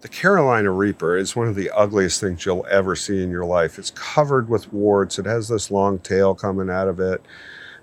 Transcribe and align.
The 0.00 0.08
Carolina 0.08 0.70
Reaper 0.70 1.16
is 1.16 1.34
one 1.34 1.48
of 1.48 1.56
the 1.56 1.70
ugliest 1.70 2.20
things 2.20 2.46
you'll 2.46 2.66
ever 2.70 2.94
see 2.94 3.20
in 3.20 3.30
your 3.30 3.44
life. 3.44 3.80
It's 3.80 3.90
covered 3.90 4.48
with 4.48 4.72
warts, 4.72 5.18
it 5.18 5.26
has 5.26 5.48
this 5.48 5.72
long 5.72 5.98
tail 5.98 6.36
coming 6.36 6.70
out 6.70 6.86
of 6.86 7.00
it. 7.00 7.20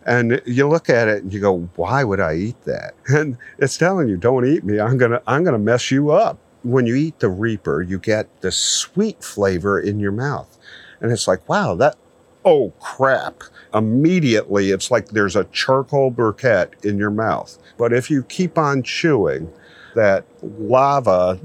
And 0.05 0.41
you 0.45 0.67
look 0.67 0.89
at 0.89 1.09
it 1.09 1.23
and 1.23 1.33
you 1.33 1.41
go, 1.41 1.69
why 1.75 2.05
would 2.05 2.21
I 2.21 2.35
eat 2.35 2.61
that? 2.63 2.93
And 3.09 3.37
it's 3.57 3.77
telling 3.77 4.07
you, 4.07 4.15
don't 4.15 4.45
eat 4.45 4.63
me. 4.63 4.79
I'm 4.79 4.97
gonna 4.97 5.21
I'm 5.27 5.43
gonna 5.43 5.59
mess 5.59 5.91
you 5.91 6.11
up. 6.11 6.37
When 6.63 6.85
you 6.85 6.95
eat 6.95 7.19
the 7.19 7.29
Reaper, 7.29 7.81
you 7.81 7.99
get 7.99 8.41
the 8.41 8.51
sweet 8.51 9.21
flavor 9.21 9.79
in 9.79 9.99
your 9.99 10.11
mouth. 10.13 10.57
And 11.01 11.11
it's 11.11 11.27
like, 11.27 11.47
wow, 11.49 11.75
that 11.75 11.97
oh 12.45 12.71
crap. 12.79 13.43
Immediately 13.73 14.71
it's 14.71 14.89
like 14.89 15.09
there's 15.09 15.35
a 15.35 15.43
charcoal 15.45 16.11
briquette 16.11 16.85
in 16.85 16.97
your 16.97 17.11
mouth. 17.11 17.57
But 17.77 17.91
if 17.91 18.09
you 18.09 18.23
keep 18.23 18.57
on 18.57 18.83
chewing, 18.83 19.51
that 19.95 20.25
lava 20.41 21.39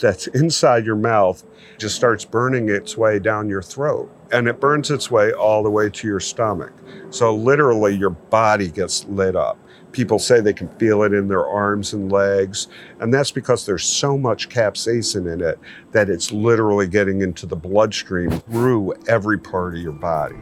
that's 0.00 0.26
inside 0.28 0.86
your 0.86 0.96
mouth 0.96 1.44
just 1.78 1.96
starts 1.96 2.24
burning 2.24 2.68
its 2.68 2.96
way 2.96 3.18
down 3.18 3.48
your 3.48 3.62
throat. 3.62 4.10
And 4.32 4.48
it 4.48 4.60
burns 4.60 4.90
its 4.90 5.10
way 5.10 5.32
all 5.32 5.62
the 5.62 5.70
way 5.70 5.90
to 5.90 6.06
your 6.06 6.20
stomach. 6.20 6.72
So 7.10 7.34
literally, 7.34 7.94
your 7.94 8.10
body 8.10 8.70
gets 8.70 9.04
lit 9.06 9.36
up. 9.36 9.58
People 9.92 10.18
say 10.18 10.40
they 10.40 10.52
can 10.52 10.68
feel 10.76 11.02
it 11.04 11.12
in 11.12 11.28
their 11.28 11.46
arms 11.46 11.92
and 11.92 12.10
legs. 12.10 12.66
And 12.98 13.14
that's 13.14 13.30
because 13.30 13.64
there's 13.64 13.84
so 13.84 14.18
much 14.18 14.48
capsaicin 14.48 15.32
in 15.32 15.40
it 15.40 15.58
that 15.92 16.10
it's 16.10 16.32
literally 16.32 16.88
getting 16.88 17.22
into 17.22 17.46
the 17.46 17.56
bloodstream 17.56 18.30
through 18.30 18.94
every 19.06 19.38
part 19.38 19.76
of 19.76 19.80
your 19.80 19.92
body. 19.92 20.36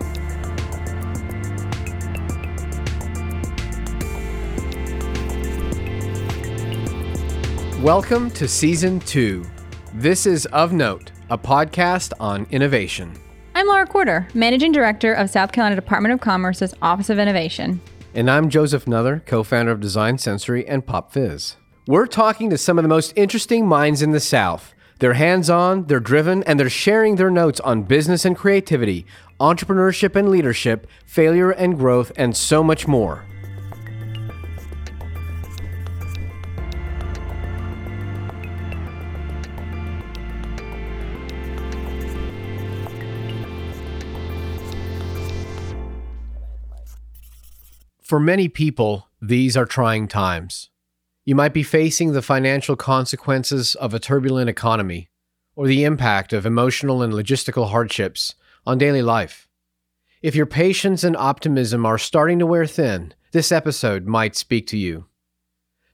Welcome 7.83 8.31
to 8.33 8.47
Season 8.47 9.01
2. 9.01 9.45
This 9.95 10.25
is 10.25 10.47
Of 10.47 10.73
Note, 10.73 11.11
a 11.31 11.37
podcast 11.37 12.13
on 12.21 12.47
innovation. 12.53 13.13
I'm 13.57 13.67
Laura 13.67 13.89
Quarter, 13.89 14.29
Managing 14.35 14.71
Director 14.71 15.13
of 15.13 15.29
South 15.29 15.51
Carolina 15.51 15.75
Department 15.75 16.15
of 16.15 16.21
Commerce's 16.21 16.77
Office 16.81 17.11
of 17.11 17.19
Innovation. 17.19 17.81
And 18.15 18.31
I'm 18.31 18.51
Joseph 18.51 18.87
Nuther, 18.87 19.27
co 19.27 19.43
founder 19.43 19.73
of 19.73 19.81
Design 19.81 20.17
Sensory 20.19 20.65
and 20.65 20.87
PopFizz. 20.87 21.57
We're 21.89 22.07
talking 22.07 22.51
to 22.51 22.57
some 22.57 22.79
of 22.79 22.85
the 22.85 22.89
most 22.89 23.15
interesting 23.17 23.67
minds 23.67 24.01
in 24.01 24.13
the 24.13 24.21
South. 24.21 24.75
They're 25.01 25.15
hands 25.15 25.51
on, 25.51 25.87
they're 25.87 25.99
driven, 25.99 26.45
and 26.45 26.61
they're 26.61 26.71
sharing 26.71 27.17
their 27.17 27.33
notes 27.33 27.59
on 27.59 27.83
business 27.83 28.25
and 28.25 28.37
creativity, 28.37 29.07
entrepreneurship 29.41 30.15
and 30.15 30.29
leadership, 30.29 30.87
failure 31.05 31.51
and 31.51 31.77
growth, 31.77 32.13
and 32.15 32.37
so 32.37 32.63
much 32.63 32.87
more. 32.87 33.25
For 48.13 48.21
many 48.21 48.47
people, 48.47 49.09
these 49.23 49.57
are 49.57 49.65
trying 49.65 50.07
times. 50.07 50.69
You 51.25 51.35
might 51.35 51.55
be 51.55 51.63
facing 51.63 52.13
the 52.13 52.21
financial 52.21 52.77
consequences 52.77 53.75
of 53.77 53.95
a 53.95 53.99
turbulent 53.99 54.51
economy 54.51 55.09
or 55.57 55.67
the 55.67 55.85
impact 55.85 56.35
of 56.35 56.45
emotional 56.45 57.01
and 57.01 57.15
logistical 57.15 57.71
hardships 57.71 58.35
on 58.67 58.77
daily 58.77 59.01
life. 59.01 59.49
If 60.21 60.35
your 60.35 60.45
patience 60.45 61.05
and 61.05 61.17
optimism 61.17 61.87
are 61.87 61.97
starting 61.97 62.39
to 62.41 62.45
wear 62.45 62.67
thin, 62.67 63.15
this 63.33 63.51
episode 63.51 64.05
might 64.05 64.37
speak 64.37 64.67
to 64.67 64.77
you. 64.77 65.07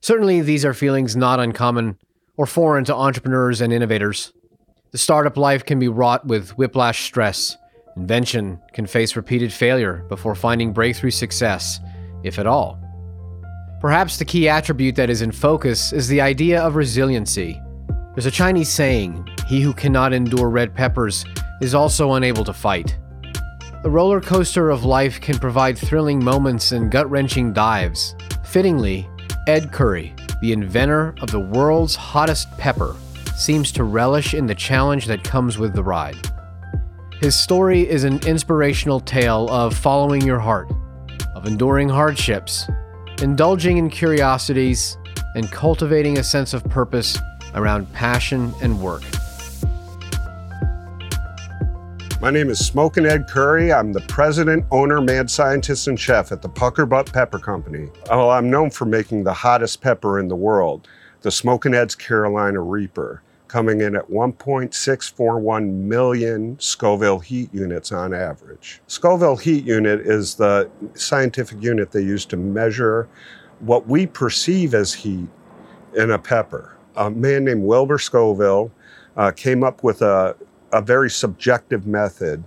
Certainly, 0.01 0.41
these 0.41 0.65
are 0.65 0.73
feelings 0.73 1.15
not 1.15 1.39
uncommon 1.39 1.97
or 2.35 2.45
foreign 2.45 2.83
to 2.83 2.95
entrepreneurs 2.95 3.61
and 3.61 3.71
innovators. 3.71 4.33
The 4.91 4.97
startup 4.97 5.37
life 5.37 5.63
can 5.63 5.79
be 5.79 5.87
wrought 5.87 6.27
with 6.27 6.57
whiplash 6.57 7.05
stress. 7.05 7.55
Invention 7.95 8.59
can 8.73 8.87
face 8.87 9.15
repeated 9.15 9.53
failure 9.53 10.03
before 10.09 10.35
finding 10.35 10.73
breakthrough 10.73 11.11
success 11.11 11.79
if 12.23 12.39
at 12.39 12.47
all. 12.47 12.79
Perhaps 13.79 14.17
the 14.17 14.25
key 14.25 14.49
attribute 14.49 14.95
that 14.95 15.09
is 15.09 15.21
in 15.21 15.31
focus 15.31 15.93
is 15.93 16.07
the 16.07 16.19
idea 16.19 16.61
of 16.61 16.75
resiliency. 16.75 17.61
There's 18.13 18.25
a 18.25 18.31
Chinese 18.31 18.69
saying 18.69 19.25
he 19.47 19.61
who 19.61 19.73
cannot 19.73 20.11
endure 20.11 20.49
red 20.49 20.75
peppers 20.75 21.23
is 21.61 21.73
also 21.73 22.13
unable 22.13 22.43
to 22.43 22.53
fight. 22.53 22.97
The 23.81 23.89
roller 23.89 24.19
coaster 24.19 24.69
of 24.69 24.83
life 24.83 25.21
can 25.21 25.39
provide 25.39 25.77
thrilling 25.77 26.21
moments 26.21 26.73
and 26.73 26.91
gut 26.91 27.09
wrenching 27.09 27.53
dives. 27.53 28.15
Fittingly, 28.43 29.07
Ed 29.47 29.71
Curry, 29.71 30.13
the 30.41 30.51
inventor 30.51 31.15
of 31.21 31.31
the 31.31 31.39
world's 31.39 31.95
hottest 31.95 32.51
pepper, 32.57 32.97
seems 33.37 33.71
to 33.71 33.85
relish 33.85 34.33
in 34.33 34.45
the 34.45 34.55
challenge 34.55 35.05
that 35.05 35.23
comes 35.23 35.57
with 35.57 35.73
the 35.73 35.83
ride. 35.83 36.17
His 37.21 37.37
story 37.37 37.89
is 37.89 38.03
an 38.03 38.19
inspirational 38.27 38.99
tale 38.99 39.47
of 39.49 39.77
following 39.77 40.21
your 40.21 40.39
heart 40.39 40.69
of 41.39 41.45
enduring 41.45 41.87
hardships, 41.87 42.67
indulging 43.21 43.77
in 43.77 43.89
curiosities, 43.89 44.97
and 45.35 45.49
cultivating 45.49 46.17
a 46.17 46.23
sense 46.23 46.53
of 46.53 46.61
purpose 46.65 47.17
around 47.53 47.89
passion 47.93 48.53
and 48.61 48.81
work. 48.81 49.03
My 52.19 52.29
name 52.29 52.49
is 52.49 52.59
Smokin' 52.59 53.05
Ed 53.05 53.29
Curry. 53.29 53.71
I'm 53.71 53.93
the 53.93 54.01
president, 54.01 54.65
owner, 54.69 54.99
mad 54.99 55.31
scientist, 55.31 55.87
and 55.87 55.97
chef 55.97 56.33
at 56.33 56.41
the 56.41 56.49
Pucker 56.49 56.85
Butt 56.85 57.13
Pepper 57.13 57.39
Company. 57.39 57.87
Well, 58.09 58.31
I'm 58.31 58.49
known 58.49 58.69
for 58.69 58.83
making 58.83 59.23
the 59.23 59.33
hottest 59.33 59.79
pepper 59.79 60.19
in 60.19 60.27
the 60.27 60.35
world, 60.35 60.89
the 61.21 61.31
Smokin' 61.31 61.73
Ed's 61.73 61.95
Carolina 61.95 62.59
Reaper 62.59 63.23
coming 63.49 63.81
in 63.81 63.95
at 63.95 64.09
1.641 64.09 65.73
million 65.73 66.57
Scoville 66.59 67.19
heat 67.19 67.53
units 67.53 67.91
on 67.91 68.13
average. 68.13 68.79
Scoville 68.87 69.35
heat 69.35 69.65
unit 69.65 70.01
is 70.01 70.35
the 70.35 70.69
scientific 70.93 71.61
unit 71.61 71.91
they 71.91 72.01
use 72.01 72.25
to 72.27 72.37
measure 72.37 73.09
what 73.59 73.87
we 73.87 74.05
perceive 74.07 74.73
as 74.73 74.93
heat 74.93 75.27
in 75.95 76.11
a 76.11 76.19
pepper. 76.19 76.77
A 76.95 77.09
man 77.09 77.43
named 77.43 77.63
Wilbur 77.63 77.97
Scoville 77.97 78.71
uh, 79.17 79.31
came 79.31 79.63
up 79.63 79.83
with 79.83 80.01
a, 80.01 80.35
a 80.71 80.81
very 80.81 81.09
subjective 81.09 81.87
method 81.87 82.43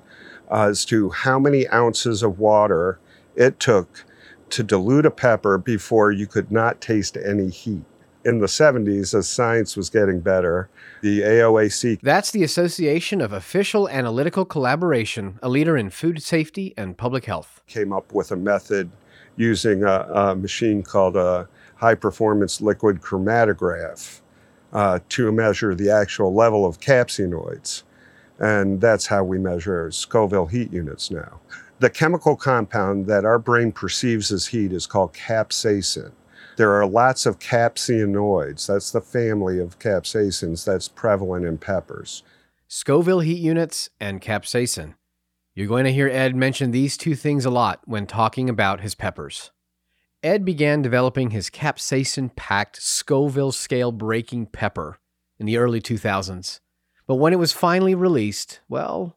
uh, 0.51 0.69
as 0.69 0.85
to 0.87 1.11
how 1.11 1.39
many 1.39 1.69
ounces 1.69 2.23
of 2.23 2.39
water 2.39 2.99
it 3.35 3.59
took 3.59 4.05
to 4.51 4.63
dilute 4.63 5.07
a 5.07 5.11
pepper 5.11 5.59
before 5.59 6.13
you 6.13 6.27
could 6.27 6.53
not 6.53 6.81
taste 6.81 7.17
any 7.17 7.49
heat 7.49 7.85
in 8.25 8.39
the 8.39 8.47
70s, 8.47 9.15
as 9.15 9.29
science 9.29 9.77
was 9.77 9.91
getting 9.91 10.21
better, 10.21 10.69
the 11.01 11.21
AOAC. 11.21 12.01
That's 12.03 12.31
the 12.31 12.45
Association 12.45 13.21
of 13.21 13.33
Official 13.33 13.89
Analytical 13.89 14.45
Collaboration, 14.45 15.39
a 15.43 15.49
leader 15.49 15.77
in 15.77 15.91
food 15.91 16.23
safety 16.23 16.75
and 16.77 16.97
public 16.97 17.25
health. 17.25 17.61
Came 17.67 17.93
up 17.93 18.13
with 18.13 18.31
a 18.33 18.37
method 18.37 18.91
using 19.37 19.83
a, 19.83 20.07
a 20.13 20.37
machine 20.37 20.83
called 20.83 21.17
a 21.17 21.49
high 21.77 21.95
performance 21.95 22.61
liquid 22.61 23.01
chromatograph 23.01 24.21
uh, 24.73 24.99
to 25.09 25.33
measure 25.33 25.75
the 25.75 25.91
actual 25.91 26.33
level 26.33 26.65
of 26.65 26.81
capsaicinoids. 26.81 27.83
And 28.39 28.81
that's 28.81 29.07
how 29.07 29.25
we 29.25 29.39
measure 29.39 29.91
Scoville 29.91 30.47
heat 30.47 30.73
units 30.73 31.11
now. 31.11 31.41
The 31.79 31.91
chemical 31.91 32.37
compound 32.37 33.07
that 33.07 33.25
our 33.25 33.39
brain 33.39 33.73
perceives 33.73 34.31
as 34.31 34.47
heat 34.47 34.73
is 34.73 34.87
called 34.87 35.13
capsaicin. 35.13 36.13
There 36.57 36.73
are 36.73 36.87
lots 36.87 37.25
of 37.27 37.39
capsaicinoids. 37.39 38.67
That's 38.67 38.91
the 38.91 39.01
family 39.01 39.59
of 39.59 39.79
capsaicins 39.79 40.65
that's 40.65 40.89
prevalent 40.89 41.47
in 41.47 41.59
peppers. 41.59 42.23
Scoville 42.69 43.21
heat 43.21 43.39
units 43.41 43.91
and 44.01 44.21
capsaicin. 44.21 44.95
You're 45.55 45.69
going 45.69 45.85
to 45.85 45.93
hear 45.93 46.09
Ed 46.09 46.35
mention 46.35 46.71
these 46.71 46.97
two 46.97 47.15
things 47.15 47.45
a 47.45 47.51
lot 47.51 47.81
when 47.85 48.07
talking 48.07 48.49
about 48.49 48.81
his 48.81 48.95
peppers. 48.95 49.51
Ed 50.23 50.45
began 50.45 50.83
developing 50.83 51.31
his 51.31 51.51
capsaicin 51.51 52.35
packed 52.37 52.81
Scoville 52.81 53.53
scale 53.53 53.93
breaking 53.93 54.47
pepper 54.47 54.99
in 55.39 55.47
the 55.47 55.57
early 55.57 55.81
2000s. 55.81 56.61
But 57.07 57.17
when 57.17 57.33
it 57.33 57.39
was 57.39 57.53
finally 57.53 57.95
released, 57.95 58.61
well, 58.69 59.17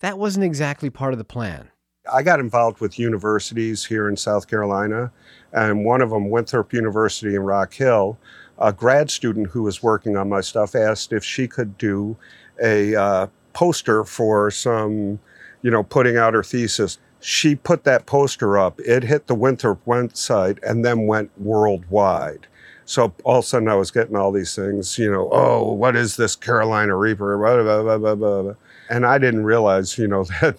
that 0.00 0.18
wasn't 0.18 0.44
exactly 0.44 0.90
part 0.90 1.12
of 1.12 1.18
the 1.18 1.24
plan. 1.24 1.70
I 2.12 2.22
got 2.22 2.40
involved 2.40 2.80
with 2.80 2.98
universities 2.98 3.84
here 3.84 4.08
in 4.08 4.16
South 4.16 4.48
Carolina, 4.48 5.10
and 5.52 5.84
one 5.84 6.02
of 6.02 6.10
them, 6.10 6.30
Winthrop 6.30 6.72
University 6.72 7.34
in 7.34 7.42
Rock 7.42 7.72
Hill, 7.72 8.18
a 8.58 8.72
grad 8.72 9.10
student 9.10 9.48
who 9.48 9.62
was 9.62 9.82
working 9.82 10.16
on 10.16 10.28
my 10.28 10.40
stuff 10.40 10.74
asked 10.74 11.12
if 11.12 11.24
she 11.24 11.48
could 11.48 11.78
do 11.78 12.16
a 12.62 12.94
uh, 12.94 13.26
poster 13.52 14.04
for 14.04 14.50
some, 14.50 15.18
you 15.62 15.70
know, 15.70 15.82
putting 15.82 16.16
out 16.16 16.34
her 16.34 16.42
thesis. 16.42 16.98
She 17.20 17.54
put 17.54 17.84
that 17.84 18.04
poster 18.06 18.58
up. 18.58 18.78
It 18.80 19.04
hit 19.04 19.26
the 19.26 19.34
Winthrop 19.34 19.84
website 19.86 20.62
and 20.62 20.84
then 20.84 21.06
went 21.06 21.30
worldwide. 21.38 22.46
So 22.84 23.14
all 23.24 23.38
of 23.38 23.44
a 23.44 23.48
sudden 23.48 23.68
I 23.68 23.76
was 23.76 23.90
getting 23.90 24.14
all 24.14 24.30
these 24.30 24.54
things, 24.54 24.98
you 24.98 25.10
know, 25.10 25.30
oh, 25.32 25.72
what 25.72 25.96
is 25.96 26.16
this 26.16 26.36
Carolina 26.36 26.96
Reaper? 26.96 27.38
Blah, 27.38 27.98
blah, 27.98 28.14
blah. 28.14 28.54
And 28.90 29.06
I 29.06 29.18
didn't 29.18 29.44
realize, 29.44 29.98
you 29.98 30.06
know, 30.06 30.24
that 30.40 30.58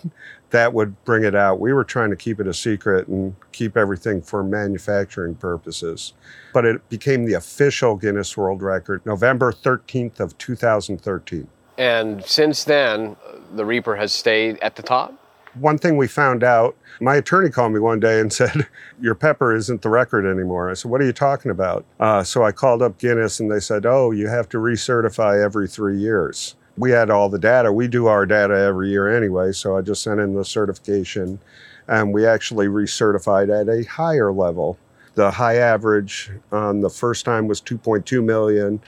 that 0.52 0.74
would 0.74 1.04
bring 1.04 1.24
it 1.24 1.36
out. 1.36 1.60
We 1.60 1.74
were 1.74 1.84
trying 1.84 2.12
to 2.12 2.16
keep 2.16 2.40
it 2.40 2.48
a 2.48 2.54
secret 2.54 3.08
and 3.08 3.36
keep 3.52 3.76
everything 3.76 4.22
for 4.22 4.44
manufacturing 4.44 5.36
purposes. 5.36 6.14
But 6.54 6.66
it 6.66 6.88
became 6.90 7.26
the 7.26 7.34
official 7.34 7.96
Guinness 7.96 8.38
World 8.38 8.62
Record 8.62 9.06
November 9.06 9.52
13th 9.52 10.20
of 10.20 10.38
2013. 10.38 11.48
And 11.78 12.24
since 12.24 12.64
then, 12.64 13.18
the 13.54 13.66
Reaper 13.66 13.96
has 13.96 14.14
stayed 14.14 14.58
at 14.62 14.76
the 14.76 14.84
top? 14.84 15.14
One 15.56 15.78
thing 15.78 15.98
we 15.98 16.08
found 16.08 16.44
out, 16.44 16.76
my 17.00 17.16
attorney 17.16 17.50
called 17.50 17.74
me 17.74 17.80
one 17.80 18.00
day 18.00 18.20
and 18.20 18.32
said, 18.42 18.68
Your 19.02 19.16
pepper 19.16 19.56
isn't 19.56 19.82
the 19.82 19.90
record 19.90 20.26
anymore. 20.26 20.70
I 20.70 20.74
said, 20.74 20.92
What 20.92 21.02
are 21.02 21.06
you 21.06 21.14
talking 21.14 21.52
about? 21.52 21.86
Uh, 22.00 22.24
so 22.24 22.44
I 22.44 22.52
called 22.52 22.82
up 22.82 22.98
Guinness 22.98 23.40
and 23.40 23.52
they 23.52 23.60
said, 23.60 23.86
Oh, 23.86 24.12
you 24.12 24.28
have 24.28 24.48
to 24.50 24.58
recertify 24.58 25.44
every 25.44 25.68
three 25.68 25.98
years. 25.98 26.56
We 26.78 26.92
had 26.92 27.10
all 27.10 27.30
the 27.30 27.40
data. 27.40 27.72
We 27.72 27.88
do 27.88 28.08
our 28.08 28.26
data 28.26 28.54
every 28.54 28.90
year 28.90 29.16
anyway, 29.16 29.52
so 29.54 29.78
I 29.78 29.82
just 29.82 30.04
sent 30.04 30.20
in 30.20 30.36
the 30.36 30.44
certification 30.44 31.40
and 31.88 32.14
we 32.14 32.26
actually 32.26 32.68
recertified 32.68 33.50
at 33.50 33.70
a 33.70 33.88
higher 33.88 34.32
level. 34.32 34.78
The 35.16 35.32
high 35.32 35.58
average 35.58 36.32
on 36.52 36.82
the 36.82 36.90
first 36.90 37.26
time 37.26 37.48
was 37.48 37.62
2.2 37.62 38.24
million. 38.24 38.82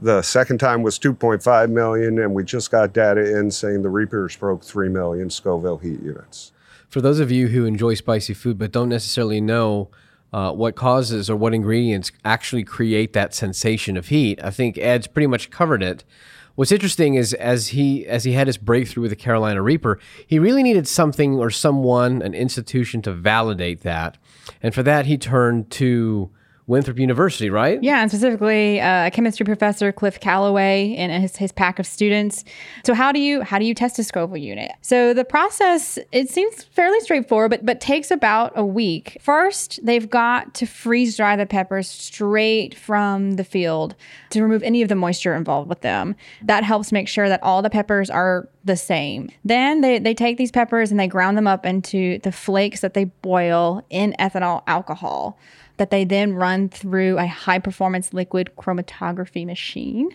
The 0.00 0.22
second 0.22 0.58
time 0.58 0.82
was 0.82 0.98
2.5 0.98 1.70
million, 1.70 2.18
and 2.18 2.34
we 2.34 2.44
just 2.44 2.70
got 2.70 2.92
data 2.92 3.38
in 3.38 3.50
saying 3.50 3.82
the 3.82 3.88
Reapers 3.88 4.36
broke 4.36 4.64
3 4.64 4.88
million 4.88 5.30
Scoville 5.30 5.78
heat 5.78 6.02
units. 6.02 6.52
For 6.88 7.00
those 7.00 7.20
of 7.20 7.30
you 7.30 7.48
who 7.48 7.64
enjoy 7.64 7.94
spicy 7.94 8.34
food 8.34 8.58
but 8.58 8.72
don't 8.72 8.88
necessarily 8.88 9.40
know 9.40 9.88
uh, 10.32 10.52
what 10.52 10.74
causes 10.74 11.30
or 11.30 11.36
what 11.36 11.54
ingredients 11.54 12.10
actually 12.24 12.64
create 12.64 13.12
that 13.12 13.34
sensation 13.34 13.96
of 13.96 14.08
heat, 14.08 14.42
I 14.42 14.50
think 14.50 14.76
Ed's 14.76 15.06
pretty 15.06 15.26
much 15.26 15.50
covered 15.50 15.82
it. 15.82 16.04
What's 16.54 16.72
interesting 16.72 17.14
is 17.14 17.32
as 17.34 17.68
he 17.68 18.06
as 18.06 18.24
he 18.24 18.32
had 18.32 18.46
his 18.46 18.58
breakthrough 18.58 19.02
with 19.02 19.10
the 19.10 19.16
Carolina 19.16 19.62
Reaper, 19.62 19.98
he 20.26 20.38
really 20.38 20.62
needed 20.62 20.86
something 20.86 21.38
or 21.38 21.50
someone, 21.50 22.20
an 22.22 22.34
institution 22.34 23.00
to 23.02 23.12
validate 23.12 23.82
that, 23.82 24.18
and 24.62 24.74
for 24.74 24.82
that 24.82 25.06
he 25.06 25.16
turned 25.16 25.70
to 25.72 26.30
Winthrop 26.66 26.98
University, 26.98 27.50
right? 27.50 27.82
Yeah, 27.82 28.02
and 28.02 28.10
specifically 28.10 28.80
uh, 28.80 29.06
a 29.06 29.10
chemistry 29.10 29.44
professor, 29.44 29.90
Cliff 29.90 30.20
Calloway, 30.20 30.94
and 30.96 31.22
his, 31.22 31.36
his 31.36 31.50
pack 31.50 31.78
of 31.78 31.86
students. 31.86 32.44
So 32.84 32.94
how 32.94 33.10
do 33.10 33.18
you 33.18 33.42
how 33.42 33.58
do 33.58 33.64
you 33.64 33.74
test 33.74 33.98
a 33.98 34.04
Scoville 34.04 34.36
unit? 34.36 34.72
So 34.80 35.12
the 35.12 35.24
process 35.24 35.98
it 36.12 36.30
seems 36.30 36.62
fairly 36.62 37.00
straightforward, 37.00 37.50
but 37.50 37.66
but 37.66 37.80
takes 37.80 38.10
about 38.10 38.52
a 38.54 38.64
week. 38.64 39.18
First, 39.20 39.80
they've 39.82 40.08
got 40.08 40.54
to 40.54 40.66
freeze 40.66 41.16
dry 41.16 41.34
the 41.36 41.46
peppers 41.46 41.88
straight 41.88 42.76
from 42.76 43.32
the 43.32 43.44
field 43.44 43.96
to 44.30 44.42
remove 44.42 44.62
any 44.62 44.82
of 44.82 44.88
the 44.88 44.94
moisture 44.94 45.34
involved 45.34 45.68
with 45.68 45.80
them. 45.80 46.14
That 46.42 46.62
helps 46.62 46.92
make 46.92 47.08
sure 47.08 47.28
that 47.28 47.42
all 47.42 47.62
the 47.62 47.70
peppers 47.70 48.08
are 48.08 48.48
the 48.64 48.76
same. 48.76 49.30
Then 49.44 49.80
they, 49.80 49.98
they 49.98 50.14
take 50.14 50.36
these 50.36 50.52
peppers 50.52 50.90
and 50.90 51.00
they 51.00 51.08
ground 51.08 51.36
them 51.36 51.46
up 51.46 51.66
into 51.66 52.18
the 52.20 52.30
flakes 52.30 52.80
that 52.80 52.94
they 52.94 53.04
boil 53.04 53.84
in 53.90 54.14
ethanol 54.18 54.62
alcohol 54.66 55.38
that 55.82 55.90
they 55.90 56.04
then 56.04 56.32
run 56.34 56.68
through 56.68 57.18
a 57.18 57.26
high 57.26 57.58
performance 57.58 58.14
liquid 58.14 58.52
chromatography 58.56 59.44
machine. 59.44 60.12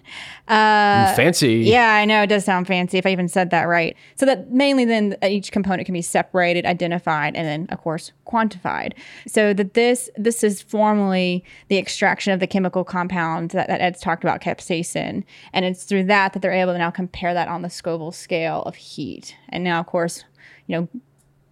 Uh, 0.47 1.13
fancy. 1.13 1.55
Yeah, 1.55 1.93
I 1.93 2.05
know 2.05 2.21
it 2.21 2.27
does 2.27 2.45
sound 2.45 2.67
fancy 2.67 2.97
if 2.97 3.05
I 3.05 3.09
even 3.09 3.27
said 3.27 3.49
that 3.49 3.63
right. 3.63 3.93
So 4.15 4.25
that 4.25 4.49
mainly 4.49 4.85
then 4.85 5.17
each 5.21 5.51
component 5.51 5.85
can 5.85 5.91
be 5.91 6.01
separated, 6.01 6.65
identified, 6.65 7.35
and 7.35 7.45
then 7.45 7.67
of 7.69 7.81
course 7.81 8.13
quantified. 8.25 8.93
So 9.27 9.53
that 9.55 9.73
this 9.73 10.09
this 10.15 10.41
is 10.41 10.61
formally 10.61 11.43
the 11.67 11.77
extraction 11.77 12.31
of 12.31 12.39
the 12.39 12.47
chemical 12.47 12.85
compound 12.85 13.49
that, 13.49 13.67
that 13.67 13.81
Ed's 13.81 13.99
talked 13.99 14.23
about, 14.23 14.39
capsaicin, 14.39 15.25
and 15.51 15.65
it's 15.65 15.83
through 15.83 16.05
that 16.05 16.31
that 16.31 16.41
they're 16.41 16.53
able 16.53 16.71
to 16.71 16.79
now 16.79 16.91
compare 16.91 17.33
that 17.33 17.49
on 17.49 17.61
the 17.61 17.69
Scoville 17.69 18.13
scale 18.13 18.61
of 18.61 18.75
heat. 18.75 19.35
And 19.49 19.65
now, 19.65 19.81
of 19.81 19.85
course, 19.85 20.23
you 20.65 20.77
know, 20.77 20.87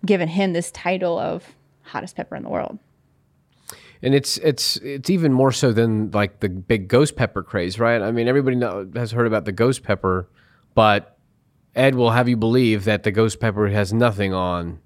given 0.06 0.30
him 0.30 0.54
this 0.54 0.72
title 0.72 1.20
of 1.20 1.54
hottest 1.82 2.16
pepper 2.16 2.38
in 2.38 2.44
the 2.44 2.50
world 2.50 2.80
and 4.02 4.14
it's 4.14 4.38
it's 4.38 4.78
it's 4.78 5.10
even 5.10 5.34
more 5.34 5.52
so 5.52 5.72
than 5.72 6.12
like 6.12 6.40
the 6.40 6.50
big 6.50 6.88
ghost 6.88 7.16
pepper 7.16 7.44
craze, 7.44 7.80
right? 7.80 8.02
I 8.02 8.12
mean, 8.12 8.28
everybody 8.28 8.56
know, 8.56 8.90
has 8.96 9.12
heard 9.12 9.28
about 9.28 9.46
the 9.46 9.52
ghost 9.52 9.84
pepper, 9.84 10.30
but 10.74 11.18
Ed 11.76 11.96
will 11.96 12.12
have 12.12 12.30
you 12.30 12.38
believe 12.38 12.86
that 12.86 13.04
the 13.04 13.12
ghost 13.12 13.40
pepper 13.40 13.68
has 13.68 13.94
nothing 13.94 14.34
on 14.34 14.80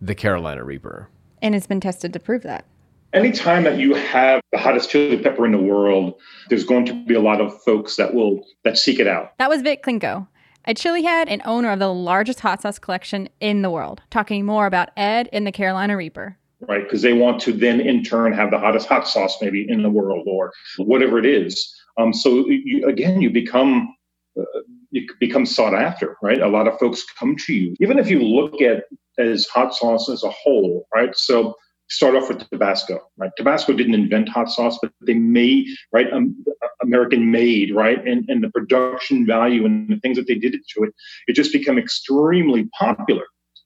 the 0.00 0.14
Carolina 0.14 0.64
Reaper, 0.64 1.08
and 1.42 1.54
it's 1.54 1.66
been 1.66 1.80
tested 1.80 2.12
to 2.12 2.20
prove 2.20 2.42
that. 2.42 2.64
Anytime 3.12 3.64
that 3.64 3.78
you 3.78 3.94
have 3.94 4.40
the 4.52 4.58
hottest 4.58 4.88
chili 4.88 5.18
pepper 5.18 5.44
in 5.44 5.50
the 5.50 5.58
world, 5.58 6.14
there's 6.48 6.64
going 6.64 6.86
to 6.86 7.04
be 7.06 7.14
a 7.14 7.20
lot 7.20 7.40
of 7.40 7.60
folks 7.62 7.96
that 7.96 8.14
will 8.14 8.44
that 8.64 8.78
seek 8.78 9.00
it 9.00 9.06
out. 9.06 9.36
That 9.38 9.48
was 9.48 9.62
Vic 9.62 9.82
Clinco, 9.82 10.28
a 10.64 10.74
chili 10.74 11.02
head 11.02 11.28
and 11.28 11.42
owner 11.44 11.72
of 11.72 11.80
the 11.80 11.92
largest 11.92 12.40
hot 12.40 12.62
sauce 12.62 12.78
collection 12.78 13.28
in 13.40 13.62
the 13.62 13.70
world, 13.70 14.02
talking 14.10 14.46
more 14.46 14.66
about 14.66 14.90
Ed 14.96 15.28
and 15.32 15.46
the 15.46 15.52
Carolina 15.52 15.96
Reaper 15.96 16.36
right? 16.68 16.82
Because 16.84 17.02
they 17.02 17.12
want 17.12 17.40
to 17.42 17.52
then 17.52 17.80
in 17.80 18.02
turn 18.02 18.32
have 18.32 18.50
the 18.50 18.58
hottest 18.58 18.88
hot 18.88 19.08
sauce 19.08 19.36
maybe 19.40 19.66
in 19.68 19.82
the 19.82 19.90
world 19.90 20.26
or 20.26 20.52
whatever 20.78 21.18
it 21.18 21.26
is. 21.26 21.74
Um, 21.98 22.12
so 22.12 22.46
you, 22.48 22.86
again, 22.88 23.20
you 23.20 23.30
become 23.30 23.94
uh, 24.38 24.44
you 24.90 25.06
become 25.20 25.46
sought 25.46 25.74
after, 25.74 26.16
right? 26.22 26.40
A 26.40 26.48
lot 26.48 26.66
of 26.66 26.78
folks 26.78 27.04
come 27.18 27.36
to 27.46 27.54
you, 27.54 27.76
even 27.80 27.98
if 27.98 28.10
you 28.10 28.20
look 28.20 28.60
at 28.60 28.84
as 29.18 29.46
hot 29.46 29.74
sauce 29.74 30.08
as 30.08 30.24
a 30.24 30.30
whole, 30.30 30.86
right? 30.94 31.14
So 31.16 31.54
start 31.88 32.14
off 32.14 32.28
with 32.28 32.48
Tabasco, 32.50 33.00
right? 33.16 33.30
Tabasco 33.36 33.72
didn't 33.72 33.94
invent 33.94 34.28
hot 34.28 34.50
sauce, 34.50 34.78
but 34.80 34.92
they 35.06 35.14
made, 35.14 35.66
right, 35.92 36.12
um, 36.12 36.44
American 36.82 37.30
made, 37.30 37.74
right? 37.74 38.04
And, 38.06 38.28
and 38.28 38.42
the 38.42 38.50
production 38.50 39.26
value 39.26 39.66
and 39.66 39.88
the 39.88 39.98
things 39.98 40.16
that 40.16 40.26
they 40.26 40.36
did 40.36 40.52
to 40.52 40.84
it, 40.84 40.94
it 41.26 41.34
just 41.34 41.52
became 41.52 41.78
extremely 41.78 42.68
popular. 42.78 43.24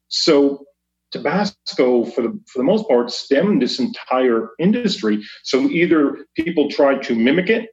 So 0.08 0.64
Tabasco, 1.14 2.04
for 2.04 2.22
the 2.22 2.40
for 2.46 2.58
the 2.58 2.64
most 2.64 2.86
part, 2.88 3.10
stemmed 3.10 3.62
this 3.62 3.78
entire 3.78 4.50
industry. 4.58 5.22
So 5.44 5.62
either 5.70 6.26
people 6.36 6.68
tried 6.68 7.02
to 7.04 7.14
mimic 7.14 7.48
it, 7.48 7.70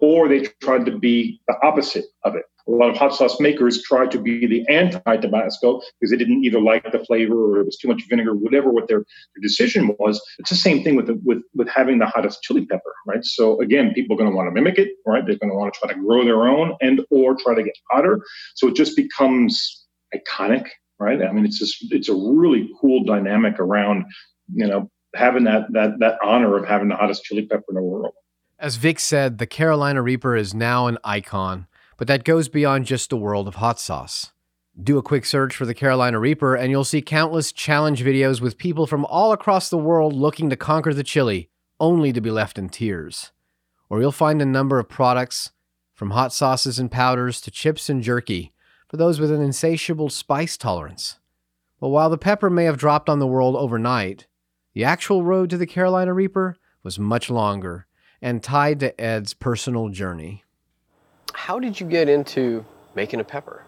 or 0.00 0.28
they 0.28 0.40
tried 0.60 0.84
to 0.86 0.98
be 0.98 1.40
the 1.46 1.54
opposite 1.62 2.04
of 2.24 2.34
it. 2.34 2.44
A 2.68 2.70
lot 2.70 2.90
of 2.90 2.96
hot 2.96 3.14
sauce 3.14 3.40
makers 3.40 3.82
tried 3.82 4.10
to 4.10 4.20
be 4.20 4.46
the 4.46 4.64
anti-Tabasco 4.68 5.80
because 5.98 6.10
they 6.10 6.16
didn't 6.16 6.44
either 6.44 6.60
like 6.60 6.84
the 6.92 7.04
flavor 7.04 7.52
or 7.52 7.60
it 7.60 7.66
was 7.66 7.78
too 7.78 7.88
much 7.88 8.02
vinegar, 8.08 8.34
whatever 8.34 8.70
what 8.70 8.86
their, 8.86 8.98
their 8.98 9.42
decision 9.42 9.96
was. 9.98 10.20
It's 10.38 10.50
the 10.50 10.56
same 10.56 10.84
thing 10.84 10.94
with 10.94 11.06
the, 11.06 11.20
with 11.24 11.42
with 11.54 11.68
having 11.68 11.98
the 11.98 12.06
hottest 12.06 12.42
chili 12.42 12.66
pepper, 12.66 12.94
right? 13.06 13.24
So 13.24 13.60
again, 13.60 13.92
people 13.94 14.14
are 14.14 14.18
going 14.18 14.30
to 14.30 14.36
want 14.36 14.48
to 14.48 14.52
mimic 14.52 14.78
it, 14.78 14.90
right? 15.06 15.24
They're 15.24 15.36
going 15.36 15.50
to 15.50 15.56
want 15.56 15.72
to 15.72 15.80
try 15.80 15.92
to 15.92 15.98
grow 15.98 16.24
their 16.24 16.46
own 16.46 16.76
and 16.80 17.00
or 17.10 17.36
try 17.36 17.54
to 17.54 17.62
get 17.62 17.74
hotter. 17.90 18.20
So 18.56 18.68
it 18.68 18.74
just 18.74 18.96
becomes 18.96 19.86
iconic 20.14 20.66
right? 21.00 21.20
I 21.22 21.32
mean, 21.32 21.44
it's 21.44 21.58
just 21.58 21.76
it's 21.90 22.08
a 22.08 22.14
really 22.14 22.70
cool 22.80 23.02
dynamic 23.04 23.58
around 23.58 24.04
you 24.52 24.66
know 24.66 24.90
having 25.14 25.44
that 25.44 25.72
that 25.72 25.98
that 25.98 26.18
honor 26.22 26.56
of 26.56 26.68
having 26.68 26.88
the 26.88 26.96
hottest 26.96 27.24
chili 27.24 27.46
pepper 27.46 27.64
in 27.70 27.74
the 27.74 27.82
world. 27.82 28.12
As 28.58 28.76
Vic 28.76 29.00
said, 29.00 29.38
the 29.38 29.46
Carolina 29.46 30.02
Reaper 30.02 30.36
is 30.36 30.52
now 30.52 30.86
an 30.86 30.98
icon, 31.02 31.66
but 31.96 32.06
that 32.08 32.24
goes 32.24 32.48
beyond 32.48 32.84
just 32.84 33.08
the 33.08 33.16
world 33.16 33.48
of 33.48 33.56
hot 33.56 33.80
sauce. 33.80 34.32
Do 34.80 34.98
a 34.98 35.02
quick 35.02 35.24
search 35.24 35.56
for 35.56 35.66
the 35.66 35.74
Carolina 35.74 36.18
Reaper, 36.18 36.54
and 36.54 36.70
you'll 36.70 36.84
see 36.84 37.02
countless 37.02 37.52
challenge 37.52 38.04
videos 38.04 38.40
with 38.40 38.58
people 38.58 38.86
from 38.86 39.04
all 39.06 39.32
across 39.32 39.68
the 39.68 39.78
world 39.78 40.12
looking 40.12 40.50
to 40.50 40.56
conquer 40.56 40.94
the 40.94 41.02
chili, 41.02 41.48
only 41.80 42.12
to 42.12 42.20
be 42.20 42.30
left 42.30 42.58
in 42.58 42.68
tears. 42.68 43.32
Or 43.88 44.00
you'll 44.00 44.12
find 44.12 44.40
a 44.40 44.46
number 44.46 44.78
of 44.78 44.88
products, 44.88 45.50
from 45.94 46.10
hot 46.10 46.32
sauces 46.32 46.78
and 46.78 46.90
powders 46.90 47.40
to 47.40 47.50
chips 47.50 47.88
and 47.88 48.02
jerky, 48.02 48.52
for 48.90 48.96
those 48.96 49.20
with 49.20 49.30
an 49.30 49.40
insatiable 49.40 50.10
spice 50.10 50.56
tolerance. 50.56 51.20
But 51.78 51.90
while 51.90 52.10
the 52.10 52.18
pepper 52.18 52.50
may 52.50 52.64
have 52.64 52.76
dropped 52.76 53.08
on 53.08 53.20
the 53.20 53.26
world 53.26 53.54
overnight, 53.54 54.26
the 54.74 54.82
actual 54.82 55.22
road 55.22 55.48
to 55.50 55.56
the 55.56 55.66
Carolina 55.66 56.12
Reaper 56.12 56.56
was 56.82 56.98
much 56.98 57.30
longer 57.30 57.86
and 58.20 58.42
tied 58.42 58.80
to 58.80 59.00
Ed's 59.00 59.32
personal 59.32 59.90
journey. 59.90 60.42
How 61.32 61.60
did 61.60 61.78
you 61.78 61.86
get 61.86 62.08
into 62.08 62.64
making 62.96 63.20
a 63.20 63.24
pepper? 63.24 63.62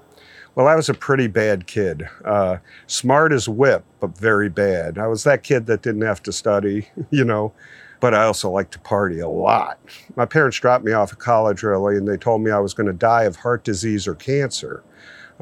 Well, 0.56 0.66
I 0.66 0.74
was 0.74 0.88
a 0.88 0.94
pretty 0.94 1.28
bad 1.28 1.68
kid. 1.68 2.06
Uh, 2.24 2.56
smart 2.88 3.32
as 3.32 3.48
whip, 3.48 3.84
but 4.00 4.18
very 4.18 4.48
bad. 4.48 4.98
I 4.98 5.06
was 5.06 5.22
that 5.22 5.44
kid 5.44 5.66
that 5.66 5.82
didn't 5.82 6.02
have 6.02 6.22
to 6.24 6.32
study, 6.32 6.88
you 7.10 7.24
know, 7.24 7.52
but 8.00 8.12
I 8.12 8.24
also 8.24 8.50
liked 8.50 8.72
to 8.72 8.80
party 8.80 9.20
a 9.20 9.28
lot. 9.28 9.78
My 10.16 10.26
parents 10.26 10.58
dropped 10.58 10.84
me 10.84 10.92
off 10.92 11.12
at 11.12 11.20
college 11.20 11.62
early 11.62 11.96
and 11.96 12.08
they 12.08 12.16
told 12.16 12.42
me 12.42 12.50
I 12.50 12.58
was 12.58 12.74
going 12.74 12.88
to 12.88 12.92
die 12.92 13.22
of 13.22 13.36
heart 13.36 13.62
disease 13.62 14.08
or 14.08 14.16
cancer 14.16 14.82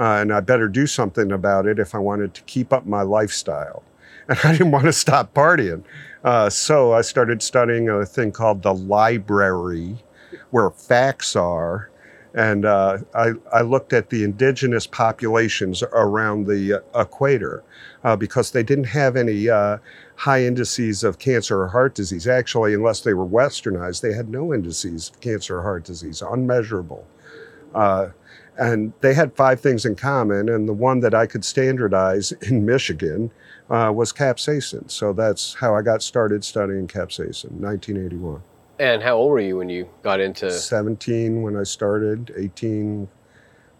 uh, 0.00 0.16
and 0.20 0.32
I 0.32 0.40
better 0.40 0.66
do 0.66 0.86
something 0.86 1.30
about 1.30 1.66
it 1.66 1.78
if 1.78 1.94
I 1.94 1.98
wanted 1.98 2.32
to 2.32 2.40
keep 2.42 2.72
up 2.72 2.86
my 2.86 3.02
lifestyle. 3.02 3.84
And 4.28 4.38
I 4.44 4.52
didn't 4.52 4.70
want 4.70 4.84
to 4.84 4.92
stop 4.92 5.34
partying. 5.34 5.82
Uh, 6.22 6.48
so 6.48 6.92
I 6.92 7.00
started 7.00 7.42
studying 7.42 7.88
a 7.88 8.06
thing 8.06 8.30
called 8.30 8.62
the 8.62 8.72
library, 8.72 9.96
where 10.50 10.70
facts 10.70 11.34
are. 11.34 11.90
And 12.32 12.64
uh, 12.64 12.98
I, 13.12 13.32
I 13.52 13.62
looked 13.62 13.92
at 13.92 14.10
the 14.10 14.22
indigenous 14.22 14.86
populations 14.86 15.82
around 15.82 16.46
the 16.46 16.74
uh, 16.74 17.00
equator 17.00 17.64
uh, 18.04 18.14
because 18.14 18.52
they 18.52 18.62
didn't 18.62 18.84
have 18.84 19.16
any 19.16 19.48
uh, 19.48 19.78
high 20.14 20.44
indices 20.44 21.02
of 21.02 21.18
cancer 21.18 21.62
or 21.62 21.66
heart 21.66 21.96
disease. 21.96 22.28
Actually, 22.28 22.72
unless 22.74 23.00
they 23.00 23.14
were 23.14 23.26
westernized, 23.26 24.00
they 24.00 24.12
had 24.12 24.28
no 24.28 24.54
indices 24.54 25.10
of 25.10 25.20
cancer 25.20 25.58
or 25.58 25.62
heart 25.62 25.82
disease, 25.82 26.22
unmeasurable. 26.22 27.04
And 28.60 28.92
they 29.00 29.14
had 29.14 29.34
five 29.34 29.58
things 29.58 29.86
in 29.86 29.96
common, 29.96 30.50
and 30.50 30.68
the 30.68 30.74
one 30.74 31.00
that 31.00 31.14
I 31.14 31.26
could 31.26 31.44
standardize 31.44 32.32
in 32.42 32.66
Michigan 32.66 33.32
uh, 33.70 33.90
was 33.94 34.12
capsaicin. 34.12 34.90
So 34.90 35.12
that's 35.14 35.54
how 35.54 35.74
I 35.74 35.80
got 35.80 36.02
started 36.02 36.44
studying 36.44 36.86
capsaicin, 36.86 37.52
1981. 37.52 38.42
And 38.78 39.02
how 39.02 39.16
old 39.16 39.30
were 39.30 39.40
you 39.40 39.56
when 39.56 39.68
you 39.68 39.88
got 40.02 40.20
into? 40.20 40.50
17 40.50 41.42
when 41.42 41.56
I 41.56 41.62
started, 41.62 42.32
18 42.36 43.08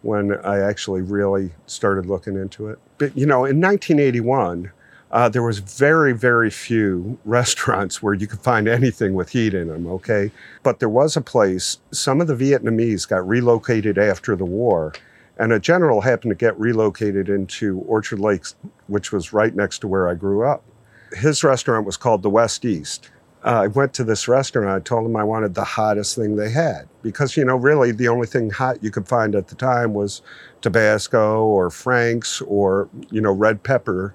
when 0.03 0.39
I 0.45 0.61
actually 0.61 1.03
really 1.03 1.53
started 1.67 2.07
looking 2.07 2.37
into 2.37 2.69
it. 2.69 2.79
But 2.99 3.17
you 3.17 3.27
know, 3.27 3.45
in 3.45 3.61
1981, 3.61 4.73
uh, 5.11 5.29
there 5.29 5.43
was 5.43 5.59
very, 5.59 6.13
very 6.13 6.51
few 6.51 7.19
restaurants 7.25 8.03
where 8.03 8.15
you 8.15 8.27
could 8.27 8.41
find 8.41 8.69
anything 8.69 9.15
with 9.15 9.31
heat 9.31 9.55
in 9.55 9.69
them. 9.69 9.87
Okay, 9.87 10.31
but 10.63 10.79
there 10.79 10.89
was 10.89 11.17
a 11.17 11.21
place. 11.21 11.79
Some 11.91 12.21
of 12.21 12.27
the 12.27 12.37
Vietnamese 12.37 13.09
got 13.09 13.27
relocated 13.27 13.99
after 13.99 14.37
the 14.37 14.45
war, 14.45 14.93
and 15.39 15.53
a 15.53 15.59
general 15.59 16.03
happened 16.03 16.31
to 16.31 16.37
get 16.37 16.59
relocated 16.59 17.29
into 17.29 17.81
Orchard 17.81 18.21
Lakes, 18.21 18.55
which 18.87 19.11
was 19.11 19.33
right 19.33 19.55
next 19.55 19.81
to 19.81 19.89
where 19.89 20.09
I 20.09 20.15
grew 20.15 20.47
up. 20.47 20.63
His 21.13 21.43
restaurant 21.43 21.87
was 21.87 21.97
called 21.97 22.23
the 22.23 22.31
West 22.31 22.65
East. 22.65 23.11
Uh, 23.43 23.63
I 23.63 23.67
went 23.69 23.95
to 23.95 24.05
this 24.05 24.29
restaurant. 24.29 24.69
I 24.69 24.81
told 24.81 25.07
them 25.07 25.17
I 25.17 25.25
wanted 25.25 25.55
the 25.55 25.65
hottest 25.65 26.15
thing 26.15 26.37
they 26.37 26.51
had 26.51 26.89
because, 27.03 27.39
you 27.39 27.45
know, 27.45 27.57
really 27.57 27.91
the 27.91 28.07
only 28.07 28.27
thing 28.27 28.51
hot 28.51 28.85
you 28.85 28.91
could 28.91 29.09
find 29.09 29.35
at 29.35 29.49
the 29.49 29.55
time 29.55 29.95
was 29.95 30.21
Tabasco 30.61 31.43
or 31.43 31.71
Frank's 31.71 32.43
or, 32.43 32.91
you 33.11 33.23
know, 33.23 33.33
red 33.33 33.63
pepper 33.63 34.15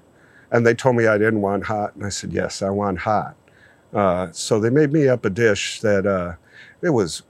and 0.50 0.66
they 0.66 0.74
told 0.74 0.96
me 0.96 1.06
I 1.06 1.18
didn't 1.18 1.40
want 1.40 1.64
hot, 1.64 1.94
and 1.94 2.04
I 2.04 2.08
said, 2.08 2.32
yes, 2.32 2.62
I 2.62 2.70
want 2.70 2.98
hot. 2.98 3.36
Uh, 3.92 4.30
so 4.32 4.60
they 4.60 4.70
made 4.70 4.92
me 4.92 5.08
up 5.08 5.24
a 5.24 5.30
dish 5.30 5.80
that 5.80 6.06
uh, 6.06 6.34
it 6.82 6.90
was 6.90 7.22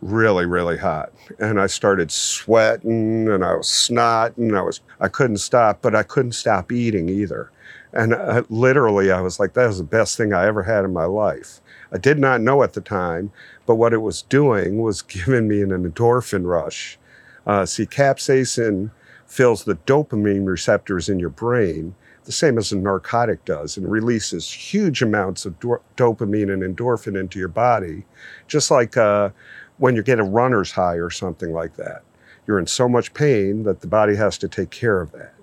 really, 0.00 0.46
really 0.46 0.76
hot. 0.76 1.12
And 1.38 1.60
I 1.60 1.66
started 1.66 2.10
sweating 2.10 3.28
and 3.28 3.44
I 3.44 3.54
was 3.54 3.68
snotting. 3.68 4.56
I 4.56 4.62
was 4.62 4.80
I 5.00 5.08
couldn't 5.08 5.38
stop, 5.38 5.80
but 5.80 5.94
I 5.94 6.02
couldn't 6.02 6.32
stop 6.32 6.72
eating 6.72 7.08
either. 7.08 7.50
And 7.92 8.14
uh, 8.14 8.42
literally, 8.48 9.10
I 9.10 9.20
was 9.20 9.38
like, 9.38 9.54
that 9.54 9.66
was 9.66 9.78
the 9.78 9.84
best 9.84 10.16
thing 10.16 10.32
I 10.32 10.46
ever 10.46 10.62
had 10.62 10.84
in 10.84 10.92
my 10.92 11.04
life. 11.04 11.60
I 11.92 11.98
did 11.98 12.18
not 12.18 12.40
know 12.40 12.62
at 12.62 12.72
the 12.72 12.80
time, 12.80 13.30
but 13.66 13.74
what 13.74 13.92
it 13.92 13.98
was 13.98 14.22
doing 14.22 14.80
was 14.80 15.02
giving 15.02 15.46
me 15.48 15.62
an 15.62 15.70
endorphin 15.70 16.46
rush. 16.46 16.98
Uh, 17.46 17.66
see, 17.66 17.86
capsaicin 17.86 18.90
fills 19.26 19.64
the 19.64 19.76
dopamine 19.76 20.46
receptors 20.46 21.08
in 21.08 21.18
your 21.18 21.30
brain 21.30 21.94
the 22.24 22.32
same 22.32 22.58
as 22.58 22.72
a 22.72 22.76
narcotic 22.76 23.44
does 23.44 23.76
and 23.76 23.90
releases 23.90 24.50
huge 24.50 25.02
amounts 25.02 25.44
of 25.44 25.58
do- 25.60 25.80
dopamine 25.96 26.52
and 26.52 26.62
endorphin 26.62 27.18
into 27.18 27.38
your 27.38 27.48
body, 27.48 28.04
just 28.46 28.70
like 28.70 28.96
uh, 28.96 29.30
when 29.78 29.96
you 29.96 30.02
get 30.02 30.20
a 30.20 30.24
runner's 30.24 30.72
high 30.72 30.94
or 30.94 31.10
something 31.10 31.52
like 31.52 31.76
that. 31.76 32.02
You're 32.46 32.58
in 32.58 32.66
so 32.66 32.88
much 32.88 33.14
pain 33.14 33.64
that 33.64 33.80
the 33.80 33.86
body 33.86 34.16
has 34.16 34.38
to 34.38 34.48
take 34.48 34.70
care 34.70 35.00
of 35.00 35.12
that. 35.12 35.34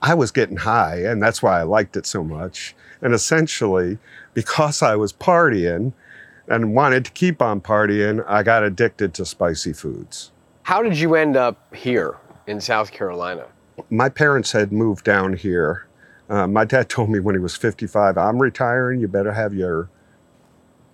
I 0.00 0.14
was 0.14 0.32
getting 0.32 0.56
high, 0.56 1.04
and 1.04 1.22
that's 1.22 1.42
why 1.42 1.60
I 1.60 1.62
liked 1.62 1.96
it 1.96 2.06
so 2.06 2.24
much. 2.24 2.74
And 3.00 3.14
essentially, 3.14 3.98
because 4.34 4.82
I 4.82 4.96
was 4.96 5.12
partying 5.12 5.92
and 6.48 6.74
wanted 6.74 7.04
to 7.04 7.10
keep 7.12 7.40
on 7.40 7.60
partying, 7.60 8.24
I 8.28 8.42
got 8.42 8.64
addicted 8.64 9.14
to 9.14 9.24
spicy 9.24 9.72
foods. 9.72 10.32
How 10.64 10.82
did 10.82 10.98
you 10.98 11.14
end 11.14 11.36
up 11.36 11.74
here 11.74 12.16
in 12.46 12.60
South 12.60 12.90
Carolina? 12.90 13.46
My 13.90 14.08
parents 14.08 14.52
had 14.52 14.72
moved 14.72 15.04
down 15.04 15.34
here 15.34 15.86
uh, 16.32 16.46
my 16.46 16.64
dad 16.64 16.88
told 16.88 17.10
me 17.10 17.20
when 17.20 17.34
he 17.34 17.38
was 17.38 17.54
55, 17.54 18.16
I'm 18.16 18.40
retiring, 18.40 19.00
you 19.00 19.06
better 19.06 19.32
have 19.32 19.52
your 19.52 19.90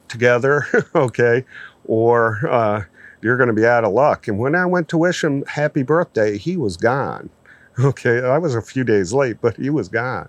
together, 0.09 0.67
okay, 0.97 1.45
or 1.85 2.41
uh, 2.51 2.83
you're 3.23 3.37
going 3.37 3.47
to 3.47 3.55
be 3.55 3.65
out 3.65 3.85
of 3.85 3.93
luck. 3.93 4.27
And 4.27 4.41
when 4.41 4.57
I 4.57 4.67
went 4.67 4.89
to 4.89 4.99
wish 4.99 5.23
him 5.23 5.45
happy 5.47 5.85
birthday, 5.85 6.37
he 6.37 6.57
was 6.57 6.77
gone. 6.77 7.31
Okay, 7.81 8.19
I 8.19 8.39
was 8.39 8.57
a 8.57 8.61
few 8.61 8.83
days 8.83 9.13
late, 9.13 9.41
but 9.41 9.57
he 9.57 9.71
was 9.71 9.87
gone. 9.87 10.29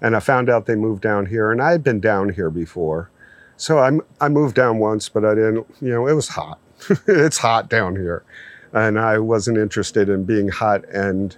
And 0.00 0.16
I 0.16 0.18
found 0.18 0.50
out 0.50 0.66
they 0.66 0.74
moved 0.74 1.02
down 1.02 1.26
here, 1.26 1.52
and 1.52 1.62
I 1.62 1.70
had 1.70 1.84
been 1.84 2.00
down 2.00 2.30
here 2.30 2.50
before. 2.50 3.12
So 3.56 3.78
I, 3.78 4.00
I 4.20 4.28
moved 4.28 4.56
down 4.56 4.80
once, 4.80 5.08
but 5.08 5.24
I 5.24 5.36
didn't, 5.36 5.68
you 5.80 5.90
know, 5.90 6.08
it 6.08 6.14
was 6.14 6.26
hot. 6.26 6.58
it's 7.06 7.38
hot 7.38 7.70
down 7.70 7.94
here. 7.94 8.24
And 8.72 8.98
I 8.98 9.20
wasn't 9.20 9.58
interested 9.58 10.08
in 10.08 10.24
being 10.24 10.48
hot 10.48 10.84
and 10.88 11.36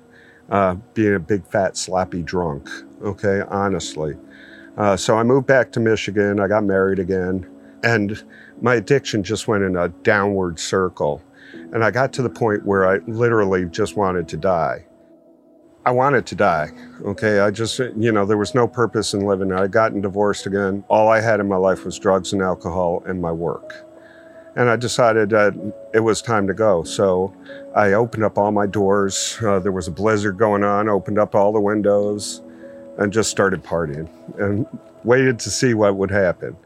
uh, 0.53 0.75
being 0.95 1.15
a 1.15 1.19
big 1.19 1.45
fat 1.47 1.77
sloppy 1.77 2.23
drunk. 2.23 2.69
Okay, 3.03 3.43
honestly. 3.49 4.17
Uh, 4.77 4.97
so 4.97 5.17
I 5.17 5.23
moved 5.23 5.47
back 5.47 5.73
to 5.73 5.81
Michigan. 5.81 6.39
I 6.39 6.47
got 6.47 6.63
married 6.63 6.99
again, 6.99 7.51
and 7.83 8.23
my 8.61 8.77
addiction 8.77 9.25
just 9.25 9.49
went 9.49 9.65
in 9.65 9.77
a 9.77 9.89
downward 9.89 10.61
circle. 10.61 11.23
And 11.73 11.83
I 11.83 11.91
got 11.91 12.13
to 12.15 12.23
the 12.23 12.31
point 12.31 12.65
where 12.65 12.87
I 12.87 12.99
literally 13.07 13.65
just 13.65 13.97
wanted 13.97 14.29
to 14.29 14.37
die. 14.37 14.85
I 15.85 15.91
wanted 15.91 16.27
to 16.27 16.35
die. 16.37 16.71
Okay, 17.05 17.41
I 17.41 17.51
just, 17.51 17.79
you 17.79 18.13
know, 18.13 18.25
there 18.25 18.37
was 18.37 18.55
no 18.55 18.69
purpose 18.69 19.15
in 19.15 19.27
living. 19.27 19.53
I'd 19.53 19.73
gotten 19.73 20.01
divorced 20.01 20.47
again. 20.47 20.85
All 20.89 21.09
I 21.09 21.21
had 21.21 21.41
in 21.41 21.49
my 21.49 21.57
life 21.57 21.85
was 21.85 21.99
drugs 21.99 22.33
and 22.33 22.41
alcohol 22.41 23.03
and 23.07 23.21
my 23.21 23.33
work. 23.33 23.85
And 24.55 24.69
I 24.69 24.77
decided 24.77 25.31
that 25.31 25.55
it 25.95 26.01
was 26.01 26.21
time 26.21 26.47
to 26.47 26.55
go. 26.55 26.83
So 26.83 27.35
I 27.75 27.95
opened 27.95 28.25
up 28.25 28.37
all 28.37 28.53
my 28.53 28.67
doors. 28.67 29.39
Uh, 29.43 29.59
there 29.59 29.73
was 29.73 29.89
a 29.89 29.91
blizzard 29.91 30.37
going 30.37 30.63
on, 30.63 30.89
opened 30.89 31.19
up 31.19 31.35
all 31.35 31.53
the 31.53 31.61
windows, 31.61 32.43
and 32.99 33.13
just 33.13 33.31
started 33.31 33.63
partying 33.63 34.11
and 34.39 34.67
waited 35.05 35.39
to 35.41 35.51
see 35.51 35.75
what 35.75 35.97
would 35.97 36.11
happen. 36.11 36.57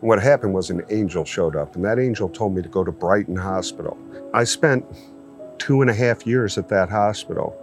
What 0.00 0.20
happened 0.20 0.54
was 0.54 0.70
an 0.70 0.82
angel 0.90 1.24
showed 1.24 1.54
up, 1.54 1.76
and 1.76 1.84
that 1.84 1.98
angel 1.98 2.28
told 2.28 2.54
me 2.54 2.62
to 2.62 2.68
go 2.68 2.82
to 2.82 2.90
Brighton 2.90 3.36
Hospital. 3.36 3.98
I 4.32 4.44
spent 4.44 4.84
two 5.58 5.82
and 5.82 5.90
a 5.90 5.94
half 5.94 6.26
years 6.26 6.56
at 6.56 6.68
that 6.70 6.88
hospital, 6.88 7.54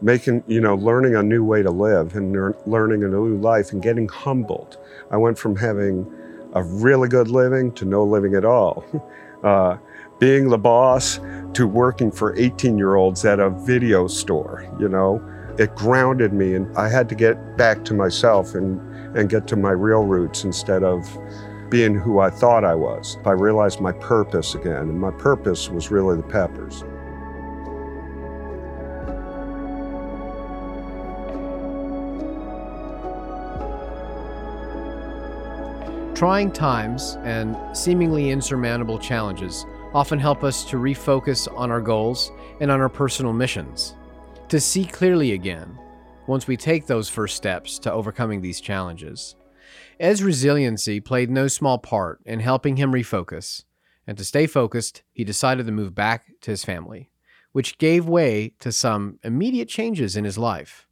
making, 0.00 0.44
you 0.46 0.60
know, 0.60 0.76
learning 0.76 1.16
a 1.16 1.22
new 1.22 1.44
way 1.44 1.62
to 1.62 1.70
live 1.70 2.14
and 2.14 2.54
learning 2.64 3.02
a 3.02 3.08
new 3.08 3.36
life 3.38 3.72
and 3.72 3.82
getting 3.82 4.08
humbled. 4.08 4.78
I 5.10 5.16
went 5.16 5.36
from 5.36 5.56
having 5.56 6.10
a 6.54 6.62
really 6.62 7.08
good 7.08 7.28
living 7.28 7.72
to 7.72 7.84
no 7.84 8.04
living 8.04 8.34
at 8.34 8.44
all. 8.44 8.84
Uh, 9.40 9.78
being 10.18 10.50
the 10.50 10.58
boss 10.58 11.18
to 11.54 11.66
working 11.66 12.12
for 12.12 12.36
18 12.36 12.76
year 12.76 12.96
olds 12.96 13.24
at 13.24 13.40
a 13.40 13.48
video 13.48 14.06
store, 14.06 14.70
you 14.78 14.86
know, 14.86 15.18
it 15.58 15.74
grounded 15.74 16.34
me 16.34 16.54
and 16.54 16.76
I 16.76 16.90
had 16.90 17.08
to 17.08 17.14
get 17.14 17.56
back 17.56 17.82
to 17.86 17.94
myself 17.94 18.54
and, 18.54 18.78
and 19.16 19.30
get 19.30 19.46
to 19.46 19.56
my 19.56 19.70
real 19.70 20.02
roots 20.02 20.44
instead 20.44 20.84
of 20.84 21.08
being 21.70 21.94
who 21.94 22.18
I 22.18 22.28
thought 22.28 22.64
I 22.64 22.74
was. 22.74 23.16
I 23.24 23.30
realized 23.30 23.80
my 23.80 23.92
purpose 23.92 24.54
again, 24.54 24.90
and 24.90 25.00
my 25.00 25.12
purpose 25.12 25.70
was 25.70 25.90
really 25.90 26.16
the 26.16 26.22
peppers. 26.24 26.84
Trying 36.20 36.52
times 36.52 37.16
and 37.22 37.56
seemingly 37.74 38.28
insurmountable 38.28 38.98
challenges 38.98 39.64
often 39.94 40.18
help 40.18 40.44
us 40.44 40.68
to 40.68 40.76
refocus 40.76 41.48
on 41.56 41.70
our 41.70 41.80
goals 41.80 42.30
and 42.60 42.70
on 42.70 42.78
our 42.78 42.90
personal 42.90 43.32
missions, 43.32 43.94
to 44.50 44.60
see 44.60 44.84
clearly 44.84 45.32
again 45.32 45.78
once 46.26 46.46
we 46.46 46.58
take 46.58 46.86
those 46.86 47.08
first 47.08 47.36
steps 47.36 47.78
to 47.78 47.90
overcoming 47.90 48.42
these 48.42 48.60
challenges. 48.60 49.34
Ed's 49.98 50.22
resiliency 50.22 51.00
played 51.00 51.30
no 51.30 51.48
small 51.48 51.78
part 51.78 52.20
in 52.26 52.40
helping 52.40 52.76
him 52.76 52.92
refocus, 52.92 53.64
and 54.06 54.18
to 54.18 54.24
stay 54.26 54.46
focused, 54.46 55.02
he 55.14 55.24
decided 55.24 55.64
to 55.64 55.72
move 55.72 55.94
back 55.94 56.26
to 56.42 56.50
his 56.50 56.66
family, 56.66 57.08
which 57.52 57.78
gave 57.78 58.06
way 58.06 58.52
to 58.58 58.72
some 58.72 59.18
immediate 59.24 59.70
changes 59.70 60.16
in 60.16 60.24
his 60.24 60.36
life. 60.36 60.86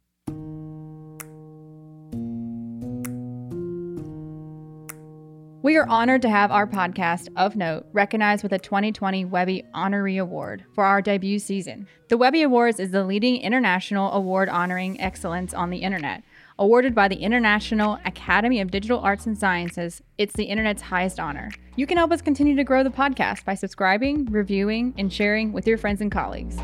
We 5.69 5.77
are 5.77 5.87
honored 5.87 6.23
to 6.23 6.31
have 6.31 6.51
our 6.51 6.65
podcast 6.65 7.27
of 7.35 7.55
note 7.55 7.85
recognized 7.93 8.41
with 8.41 8.53
a 8.53 8.57
2020 8.57 9.25
Webby 9.25 9.65
Honoree 9.75 10.19
Award 10.19 10.65
for 10.73 10.83
our 10.83 10.99
debut 10.99 11.37
season. 11.37 11.87
The 12.07 12.17
Webby 12.17 12.41
Awards 12.41 12.79
is 12.79 12.89
the 12.89 13.03
leading 13.03 13.39
international 13.39 14.11
award 14.11 14.49
honoring 14.49 14.99
excellence 14.99 15.53
on 15.53 15.69
the 15.69 15.77
internet. 15.77 16.23
Awarded 16.57 16.95
by 16.95 17.07
the 17.07 17.17
International 17.17 17.99
Academy 18.03 18.61
of 18.61 18.71
Digital 18.71 18.99
Arts 19.01 19.27
and 19.27 19.37
Sciences, 19.37 20.01
it's 20.17 20.33
the 20.33 20.45
internet's 20.45 20.81
highest 20.81 21.19
honor. 21.19 21.51
You 21.75 21.85
can 21.85 21.97
help 21.97 22.11
us 22.11 22.23
continue 22.23 22.55
to 22.55 22.63
grow 22.63 22.83
the 22.83 22.89
podcast 22.89 23.45
by 23.45 23.53
subscribing, 23.53 24.25
reviewing, 24.25 24.95
and 24.97 25.13
sharing 25.13 25.53
with 25.53 25.67
your 25.67 25.77
friends 25.77 26.01
and 26.01 26.11
colleagues. 26.11 26.57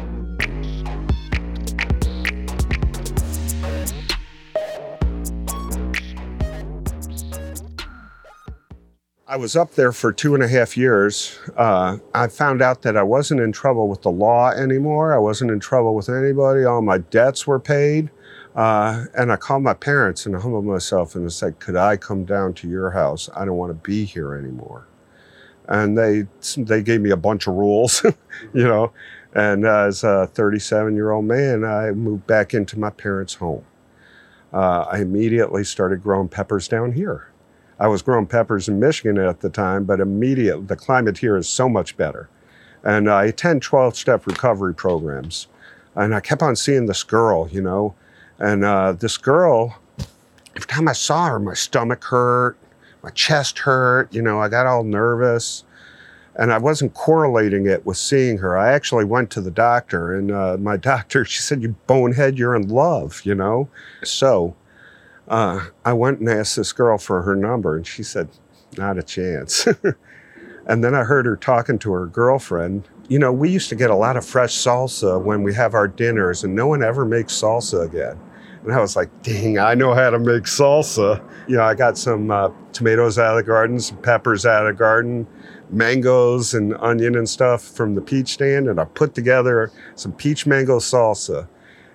I 9.28 9.38
was 9.38 9.56
up 9.56 9.72
there 9.72 9.92
for 9.92 10.14
two 10.14 10.36
and 10.36 10.44
a 10.44 10.48
half 10.48 10.78
years. 10.78 11.40
Uh, 11.58 11.98
I 12.14 12.28
found 12.28 12.62
out 12.62 12.84
that 12.84 12.96
I 12.96 13.02
wasn't 13.02 13.42
in 13.42 13.52
trouble 13.52 13.88
with 13.88 14.04
the 14.04 14.12
law 14.12 14.52
anymore. 14.52 15.16
I 15.16 15.18
wasn't 15.18 15.50
in 15.50 15.60
trouble 15.60 15.96
with 15.96 16.10
anybody. 16.10 16.64
All 16.64 16.84
my 16.84 17.00
debts 17.00 17.48
were 17.48 17.60
paid. 17.60 18.12
Uh, 18.56 19.06
and 19.18 19.32
I 19.32 19.36
called 19.38 19.64
my 19.64 19.74
parents 19.74 20.28
and 20.28 20.36
humbled 20.36 20.66
myself 20.66 21.16
and 21.16 21.26
I 21.26 21.30
said, 21.30 21.60
Could 21.60 21.76
I 21.76 21.98
come 21.98 22.24
down 22.24 22.54
to 22.56 22.70
your 22.70 22.92
house? 22.92 23.28
I 23.36 23.46
don't 23.46 23.58
want 23.58 23.72
to 23.72 23.90
be 23.90 24.06
here 24.06 24.36
anymore. 24.36 24.88
And 25.68 25.98
they, 25.98 26.28
they 26.56 26.84
gave 26.84 27.02
me 27.02 27.10
a 27.10 27.18
bunch 27.18 27.48
of 27.48 27.56
rules, 27.56 28.04
you 28.54 28.64
know. 28.64 28.94
And 29.34 29.66
as 29.66 30.04
a 30.04 30.28
37 30.28 30.94
year 30.94 31.10
old 31.10 31.26
man, 31.26 31.64
I 31.64 31.90
moved 31.92 32.28
back 32.28 32.54
into 32.54 32.78
my 32.78 32.92
parents' 32.92 33.34
home. 33.34 33.66
Uh, 34.54 34.86
I 34.88 35.00
immediately 35.00 35.64
started 35.64 36.04
growing 36.04 36.30
peppers 36.30 36.68
down 36.68 36.92
here. 36.92 37.32
I 37.80 37.88
was 37.88 38.02
growing 38.02 38.26
peppers 38.26 38.70
in 38.70 38.80
Michigan 38.80 39.18
at 39.18 39.42
the 39.42 39.50
time, 39.50 39.84
but 39.84 40.00
immediately 40.00 40.66
the 40.66 40.76
climate 40.76 41.18
here 41.18 41.36
is 41.36 41.48
so 41.48 41.68
much 41.68 41.98
better. 41.98 42.30
And 42.84 43.10
I 43.10 43.26
attend 43.26 43.62
12 43.62 43.96
step 43.96 44.28
recovery 44.28 44.74
programs. 44.74 45.48
And 45.96 46.14
I 46.14 46.20
kept 46.20 46.42
on 46.42 46.56
seeing 46.56 46.86
this 46.86 47.04
girl, 47.04 47.50
you 47.50 47.62
know, 47.62 47.96
and 48.40 48.64
uh, 48.64 48.94
this 48.94 49.18
girl, 49.18 49.78
every 50.56 50.68
time 50.68 50.88
I 50.88 50.94
saw 50.94 51.28
her, 51.28 51.40
my 51.40 51.54
stomach 51.54 52.04
hurt, 52.04 52.58
my 53.02 53.10
chest 53.12 53.60
hurt, 53.60 54.14
you 54.14 54.22
know, 54.22 54.40
I 54.42 54.50
got 54.50 54.66
all 54.66 54.84
nervous. 54.84 55.64
And 56.38 56.52
I 56.52 56.58
wasn't 56.58 56.94
correlating 56.94 57.66
it 57.66 57.86
with 57.86 57.96
seeing 57.96 58.38
her. 58.40 58.58
I 58.58 58.74
actually 58.74 59.06
went 59.06 59.32
to 59.32 59.42
the 59.42 59.52
doctor, 59.52 60.14
and 60.14 60.32
uh, 60.32 60.58
my 60.60 60.76
doctor, 60.92 61.24
she 61.24 61.42
said, 61.42 61.62
You 61.62 61.76
bonehead, 61.88 62.38
you're 62.38 62.56
in 62.56 62.68
love, 62.68 63.22
you 63.24 63.36
know? 63.36 63.70
So 64.04 64.54
uh, 65.28 65.66
I 65.84 65.94
went 65.94 66.20
and 66.20 66.30
asked 66.30 66.56
this 66.56 66.72
girl 66.72 66.98
for 66.98 67.22
her 67.24 67.36
number, 67.36 67.76
and 67.76 67.86
she 67.86 68.04
said, 68.04 68.30
Not 68.78 68.98
a 68.98 69.04
chance. 69.04 69.68
and 70.68 70.84
then 70.84 70.94
I 70.94 71.04
heard 71.04 71.26
her 71.26 71.36
talking 71.36 71.80
to 71.80 71.94
her 71.94 72.06
girlfriend. 72.06 72.88
You 73.08 73.20
know, 73.20 73.32
we 73.32 73.50
used 73.50 73.70
to 73.70 73.76
get 73.76 73.90
a 73.90 73.96
lot 73.96 74.18
of 74.18 74.26
fresh 74.26 74.56
salsa 74.56 75.22
when 75.22 75.44
we 75.44 75.54
have 75.54 75.74
our 75.74 75.88
dinners, 75.88 76.44
and 76.44 76.56
no 76.56 76.68
one 76.68 76.84
ever 76.84 77.06
makes 77.06 77.34
salsa 77.34 77.86
again. 77.86 78.20
And 78.64 78.74
I 78.74 78.80
was 78.80 78.96
like, 78.96 79.10
dang, 79.22 79.60
I 79.60 79.76
know 79.76 79.94
how 79.94 80.10
to 80.10 80.18
make 80.18 80.44
salsa. 80.44 81.24
You 81.48 81.58
know, 81.58 81.64
I 81.64 81.76
got 81.76 82.00
some 82.00 82.32
uh, 82.32 82.50
tomatoes 82.74 83.20
out 83.20 83.38
of 83.38 83.44
the 83.44 83.48
garden, 83.48 83.80
some 83.80 83.98
peppers 83.98 84.44
out 84.46 84.66
of 84.66 84.74
the 84.74 84.78
garden, 84.78 85.28
mangoes 85.70 86.56
and 86.56 86.76
onion 86.78 87.16
and 87.16 87.30
stuff 87.30 87.62
from 87.62 87.94
the 87.94 88.02
peach 88.02 88.30
stand, 88.30 88.68
and 88.68 88.80
I 88.80 88.86
put 88.86 89.14
together 89.14 89.72
some 89.94 90.14
peach 90.14 90.48
mango 90.48 90.80
salsa. 90.80 91.48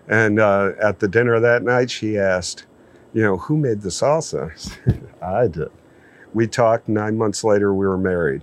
And 0.09 0.41
uh, 0.41 0.73
at 0.81 1.01
the 1.01 1.09
dinner 1.09 1.39
that 1.41 1.63
night, 1.63 1.91
she 1.91 2.19
asked, 2.19 2.67
you 3.13 3.23
know, 3.23 3.37
who 3.37 3.57
made 3.57 3.83
the 3.83 3.89
salsa? 3.89 4.53
I 5.23 5.49
did. 5.49 5.71
We 6.33 6.47
talked. 6.47 6.89
Nine 6.89 7.17
months 7.19 7.43
later, 7.43 7.75
we 7.75 7.87
were 7.87 7.99
married. 7.99 8.43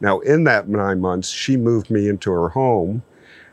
Now, 0.00 0.20
in 0.20 0.44
that 0.44 0.68
nine 0.68 1.00
months, 1.00 1.28
she 1.28 1.56
moved 1.56 1.90
me 1.90 2.08
into 2.08 2.30
her 2.30 2.50
home. 2.50 3.02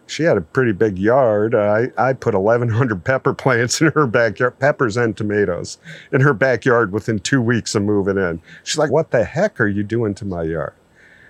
She 0.08 0.24
had 0.24 0.38
a 0.38 0.42
pretty 0.42 0.72
big 0.72 1.00
yard. 1.00 1.56
I, 1.56 1.92
I 1.98 2.14
put 2.14 2.36
1,100 2.36 3.04
pepper 3.04 3.34
plants 3.34 3.82
in 3.82 3.92
her 3.92 4.06
backyard, 4.06 4.60
peppers 4.60 4.98
and 4.98 5.18
tomatoes, 5.18 5.78
in 6.12 6.22
her 6.22 6.34
backyard 6.34 6.92
within 6.92 7.20
two 7.20 7.42
weeks 7.42 7.74
of 7.74 7.84
moving 7.84 8.18
in. 8.18 8.42
She's 8.64 8.78
like, 8.78 8.92
What 8.92 9.12
the 9.12 9.24
heck 9.24 9.60
are 9.60 9.68
you 9.68 9.84
doing 9.84 10.14
to 10.16 10.26
my 10.26 10.44
yard? 10.44 10.74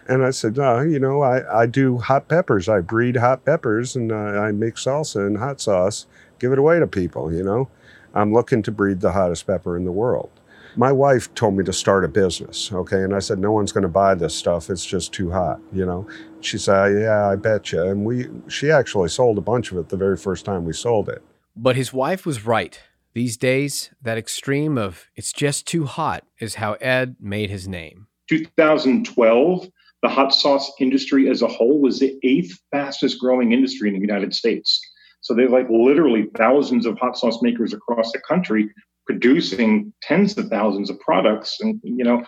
And 0.07 0.23
I 0.23 0.31
said, 0.31 0.57
No, 0.57 0.81
you 0.81 0.99
know, 0.99 1.21
I, 1.21 1.61
I 1.61 1.65
do 1.65 1.97
hot 1.97 2.27
peppers. 2.27 2.67
I 2.67 2.81
breed 2.81 3.15
hot 3.15 3.45
peppers 3.45 3.95
and 3.95 4.11
uh, 4.11 4.15
I 4.15 4.51
make 4.51 4.75
salsa 4.75 5.25
and 5.25 5.37
hot 5.37 5.61
sauce, 5.61 6.05
give 6.39 6.51
it 6.51 6.59
away 6.59 6.79
to 6.79 6.87
people, 6.87 7.33
you 7.33 7.43
know. 7.43 7.69
I'm 8.15 8.33
looking 8.33 8.63
to 8.63 8.71
breed 8.71 9.01
the 9.01 9.11
hottest 9.11 9.45
pepper 9.45 9.75
in 9.75 9.83
the 9.83 9.91
world. 9.91 10.29
My 10.77 10.91
wife 10.91 11.33
told 11.35 11.55
me 11.55 11.63
to 11.65 11.73
start 11.73 12.03
a 12.03 12.07
business, 12.07 12.71
okay? 12.71 13.03
And 13.03 13.15
I 13.15 13.19
said, 13.19 13.39
no 13.39 13.51
one's 13.51 13.71
going 13.71 13.83
to 13.83 13.89
buy 13.89 14.15
this 14.15 14.35
stuff. 14.35 14.69
It's 14.69 14.85
just 14.85 15.13
too 15.13 15.31
hot, 15.31 15.59
you 15.71 15.85
know? 15.85 16.07
She 16.41 16.57
said, 16.57 16.75
uh, 16.75 16.99
yeah, 16.99 17.29
I 17.29 17.35
bet 17.35 17.71
you. 17.71 17.81
And 17.81 18.03
we, 18.03 18.27
she 18.47 18.71
actually 18.71 19.09
sold 19.09 19.37
a 19.37 19.41
bunch 19.41 19.71
of 19.71 19.77
it 19.77 19.89
the 19.89 19.97
very 19.97 20.17
first 20.17 20.43
time 20.43 20.65
we 20.65 20.73
sold 20.73 21.07
it. 21.07 21.21
But 21.55 21.75
his 21.75 21.93
wife 21.93 22.25
was 22.25 22.45
right. 22.45 22.79
These 23.13 23.37
days, 23.37 23.91
that 24.01 24.17
extreme 24.17 24.77
of 24.77 25.07
it's 25.15 25.31
just 25.31 25.65
too 25.65 25.85
hot 25.85 26.25
is 26.39 26.55
how 26.55 26.73
Ed 26.73 27.15
made 27.21 27.49
his 27.49 27.67
name. 27.67 28.07
2012, 28.27 29.69
the 30.01 30.09
hot 30.09 30.33
sauce 30.33 30.71
industry 30.79 31.29
as 31.29 31.41
a 31.41 31.47
whole 31.47 31.79
was 31.79 31.99
the 31.99 32.19
eighth 32.23 32.59
fastest 32.71 33.19
growing 33.19 33.53
industry 33.53 33.87
in 33.87 33.95
the 33.95 34.01
United 34.01 34.35
States. 34.35 34.81
So 35.25 35.33
there's 35.33 35.49
like 35.49 35.67
literally 35.71 36.27
thousands 36.37 36.85
of 36.85 36.99
hot 36.99 37.17
sauce 37.17 37.41
makers 37.41 37.73
across 37.73 38.11
the 38.11 38.19
country 38.19 38.69
producing 39.07 39.91
tens 40.03 40.37
of 40.37 40.49
thousands 40.49 40.91
of 40.91 40.99
products. 40.99 41.57
And, 41.61 41.81
you 41.83 42.03
know, 42.03 42.23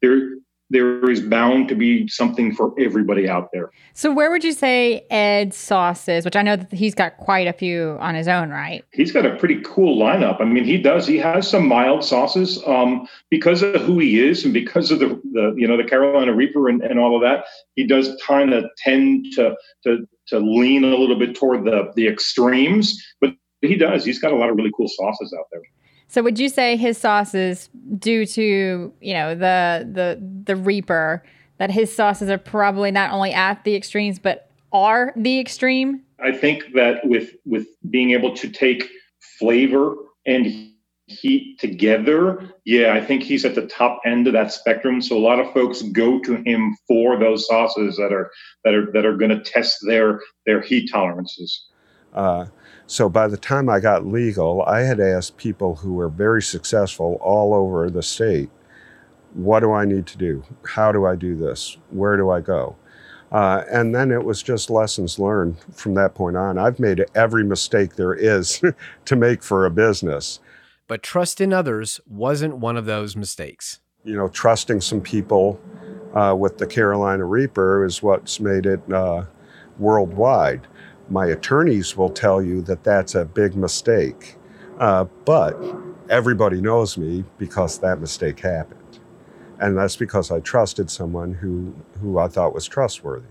there, 0.00 0.30
there 0.70 1.10
is 1.10 1.20
bound 1.20 1.68
to 1.68 1.74
be 1.74 2.08
something 2.08 2.54
for 2.54 2.72
everybody 2.80 3.28
out 3.28 3.50
there. 3.52 3.70
So, 3.92 4.10
where 4.10 4.30
would 4.30 4.44
you 4.44 4.54
say 4.54 5.06
Ed's 5.10 5.58
sauce 5.58 6.08
is? 6.08 6.24
Which 6.24 6.36
I 6.36 6.42
know 6.42 6.56
that 6.56 6.72
he's 6.72 6.94
got 6.94 7.18
quite 7.18 7.46
a 7.46 7.52
few 7.52 7.98
on 8.00 8.14
his 8.14 8.28
own, 8.28 8.48
right? 8.48 8.82
He's 8.94 9.12
got 9.12 9.26
a 9.26 9.36
pretty 9.36 9.60
cool 9.60 9.98
lineup. 9.98 10.40
I 10.40 10.44
mean, 10.44 10.64
he 10.64 10.78
does. 10.78 11.06
He 11.06 11.18
has 11.18 11.46
some 11.48 11.68
mild 11.68 12.02
sauces 12.02 12.62
um, 12.66 13.06
because 13.28 13.62
of 13.62 13.82
who 13.82 13.98
he 13.98 14.26
is 14.26 14.46
and 14.46 14.54
because 14.54 14.90
of 14.90 15.00
the, 15.00 15.20
the 15.32 15.54
you 15.56 15.68
know 15.68 15.76
the 15.76 15.84
Carolina 15.84 16.34
Reaper 16.34 16.70
and, 16.70 16.82
and 16.82 16.98
all 16.98 17.14
of 17.14 17.20
that. 17.20 17.44
He 17.74 17.86
does 17.86 18.16
kind 18.26 18.54
of 18.54 18.64
tend 18.78 19.26
to 19.34 19.54
to 19.84 20.06
to 20.28 20.38
lean 20.38 20.84
a 20.84 20.96
little 20.96 21.18
bit 21.18 21.34
toward 21.34 21.64
the 21.64 21.92
the 21.96 22.06
extremes, 22.06 22.96
but 23.20 23.34
he 23.60 23.76
does. 23.76 24.04
He's 24.04 24.18
got 24.18 24.32
a 24.32 24.36
lot 24.36 24.50
of 24.50 24.56
really 24.56 24.72
cool 24.76 24.88
sauces 24.88 25.34
out 25.38 25.46
there. 25.52 25.62
So 26.08 26.22
would 26.22 26.38
you 26.38 26.48
say 26.48 26.76
his 26.76 26.96
sauces, 26.96 27.68
due 27.98 28.24
to 28.26 28.92
you 29.00 29.14
know 29.14 29.34
the 29.34 29.88
the 29.90 30.42
the 30.44 30.56
Reaper, 30.56 31.22
that 31.58 31.70
his 31.70 31.94
sauces 31.94 32.30
are 32.30 32.38
probably 32.38 32.90
not 32.90 33.12
only 33.12 33.32
at 33.32 33.64
the 33.64 33.74
extremes 33.74 34.18
but 34.18 34.50
are 34.72 35.12
the 35.16 35.38
extreme? 35.38 36.02
I 36.22 36.32
think 36.32 36.72
that 36.74 37.06
with 37.06 37.32
with 37.44 37.66
being 37.90 38.10
able 38.12 38.34
to 38.36 38.48
take 38.48 38.88
flavor 39.38 39.94
and 40.26 40.72
heat 41.08 41.58
together, 41.58 42.50
yeah, 42.64 42.92
I 42.92 43.04
think 43.04 43.22
he's 43.22 43.44
at 43.44 43.54
the 43.54 43.66
top 43.66 44.00
end 44.04 44.26
of 44.26 44.34
that 44.34 44.52
spectrum. 44.52 45.00
So 45.00 45.16
a 45.16 45.18
lot 45.18 45.40
of 45.40 45.52
folks 45.52 45.82
go 45.82 46.20
to 46.20 46.36
him 46.44 46.76
for 46.86 47.18
those 47.18 47.46
sauces 47.46 47.96
that 47.96 48.12
are 48.12 48.30
that 48.64 48.74
are 48.74 48.92
that 48.92 49.06
are 49.06 49.16
going 49.16 49.30
to 49.30 49.40
test 49.40 49.78
their 49.86 50.20
their 50.46 50.60
heat 50.60 50.90
tolerances. 50.90 51.66
Uh, 52.14 52.46
so 52.86 53.08
by 53.08 53.28
the 53.28 53.36
time 53.36 53.68
I 53.68 53.80
got 53.80 54.06
legal, 54.06 54.62
I 54.62 54.80
had 54.80 55.00
asked 55.00 55.36
people 55.36 55.76
who 55.76 55.94
were 55.94 56.08
very 56.08 56.42
successful 56.42 57.18
all 57.20 57.52
over 57.52 57.90
the 57.90 58.02
state, 58.02 58.50
what 59.34 59.60
do 59.60 59.72
I 59.72 59.84
need 59.84 60.06
to 60.06 60.18
do? 60.18 60.44
How 60.66 60.90
do 60.92 61.04
I 61.04 61.14
do 61.14 61.36
this? 61.36 61.76
Where 61.90 62.16
do 62.16 62.30
I 62.30 62.40
go? 62.40 62.76
Uh, 63.30 63.62
and 63.70 63.94
then 63.94 64.10
it 64.10 64.24
was 64.24 64.42
just 64.42 64.70
lessons 64.70 65.18
learned 65.18 65.58
from 65.74 65.94
that 65.94 66.14
point 66.14 66.36
on. 66.36 66.56
I've 66.56 66.80
made 66.80 67.04
every 67.14 67.44
mistake 67.44 67.96
there 67.96 68.14
is 68.14 68.62
to 69.04 69.16
make 69.16 69.42
for 69.42 69.66
a 69.66 69.70
business. 69.70 70.40
But 70.88 71.02
trust 71.02 71.40
in 71.40 71.52
others 71.52 72.00
wasn't 72.06 72.56
one 72.56 72.76
of 72.76 72.86
those 72.86 73.14
mistakes. 73.14 73.80
You 74.04 74.16
know, 74.16 74.28
trusting 74.28 74.80
some 74.80 75.02
people 75.02 75.60
uh, 76.14 76.34
with 76.36 76.56
the 76.58 76.66
Carolina 76.66 77.26
Reaper 77.26 77.84
is 77.84 78.02
what's 78.02 78.40
made 78.40 78.64
it 78.64 78.80
uh, 78.90 79.24
worldwide. 79.78 80.66
My 81.10 81.26
attorneys 81.26 81.96
will 81.96 82.10
tell 82.10 82.42
you 82.42 82.62
that 82.62 82.84
that's 82.84 83.14
a 83.14 83.26
big 83.26 83.54
mistake. 83.54 84.36
Uh, 84.78 85.04
but 85.26 85.56
everybody 86.08 86.60
knows 86.60 86.96
me 86.96 87.24
because 87.36 87.78
that 87.80 88.00
mistake 88.00 88.40
happened. 88.40 89.00
And 89.60 89.76
that's 89.76 89.96
because 89.96 90.30
I 90.30 90.40
trusted 90.40 90.90
someone 90.90 91.34
who, 91.34 91.74
who 92.00 92.18
I 92.18 92.28
thought 92.28 92.54
was 92.54 92.66
trustworthy. 92.66 93.26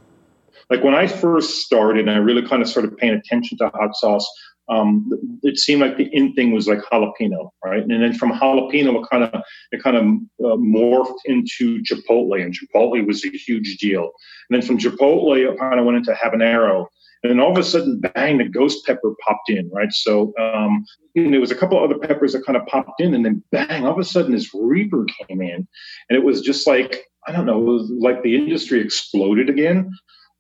Like 0.70 0.84
when 0.84 0.94
I 0.94 1.08
first 1.08 1.62
started 1.62 2.08
and 2.08 2.12
I 2.12 2.18
really 2.18 2.46
kind 2.48 2.62
of 2.62 2.68
started 2.68 2.98
paying 2.98 3.14
attention 3.14 3.58
to 3.60 3.70
hot 3.70 3.96
sauce, 3.96 4.30
um, 4.70 5.10
it 5.44 5.58
seemed 5.58 5.82
like 5.82 5.98
the 5.98 6.10
in 6.14 6.34
thing 6.34 6.52
was 6.52 6.68
like 6.68 6.80
jalapeno, 6.92 7.52
right? 7.64 7.82
And 7.82 8.04
then 8.04 8.14
from 8.14 8.32
jalapeno, 8.32 9.02
it 9.02 9.10
kind 9.10 9.24
of 9.24 9.42
it 9.72 9.82
kind 9.82 9.96
of 9.96 10.04
uh, 10.46 10.58
morphed 10.58 11.20
into 11.26 11.82
chipotle, 11.84 12.42
and 12.42 12.54
chipotle 12.54 13.06
was 13.06 13.26
a 13.26 13.30
huge 13.30 13.78
deal. 13.78 14.12
And 14.50 14.62
then 14.62 14.62
from 14.62 14.78
chipotle, 14.78 15.38
it 15.38 15.58
kind 15.58 15.80
of 15.80 15.86
went 15.86 15.98
into 15.98 16.14
habanero, 16.14 16.88
and 17.24 17.32
then 17.32 17.40
all 17.40 17.52
of 17.52 17.58
a 17.58 17.64
sudden, 17.64 18.00
bang, 18.00 18.38
the 18.38 18.48
ghost 18.48 18.86
pepper 18.86 19.14
popped 19.26 19.50
in, 19.50 19.70
right? 19.74 19.92
So 19.92 20.34
um, 20.40 20.86
and 21.16 21.34
there 21.34 21.42
was 21.42 21.52
a 21.52 21.56
couple 21.56 21.82
other 21.82 21.98
peppers 21.98 22.34
that 22.34 22.46
kind 22.46 22.58
of 22.58 22.66
popped 22.68 23.02
in, 23.02 23.14
and 23.14 23.26
then 23.26 23.44
bang, 23.52 23.86
all 23.86 23.94
of 23.94 24.00
a 24.00 24.04
sudden, 24.04 24.34
this 24.34 24.54
Reaper 24.54 25.06
came 25.28 25.42
in, 25.42 25.68
and 26.10 26.18
it 26.18 26.24
was 26.24 26.42
just 26.42 26.68
like 26.68 27.06
I 27.28 27.32
don't 27.32 27.46
know, 27.46 27.60
it 27.60 27.66
was 27.66 27.92
like 28.00 28.24
the 28.24 28.36
industry 28.36 28.82
exploded 28.82 29.50
again. 29.50 29.92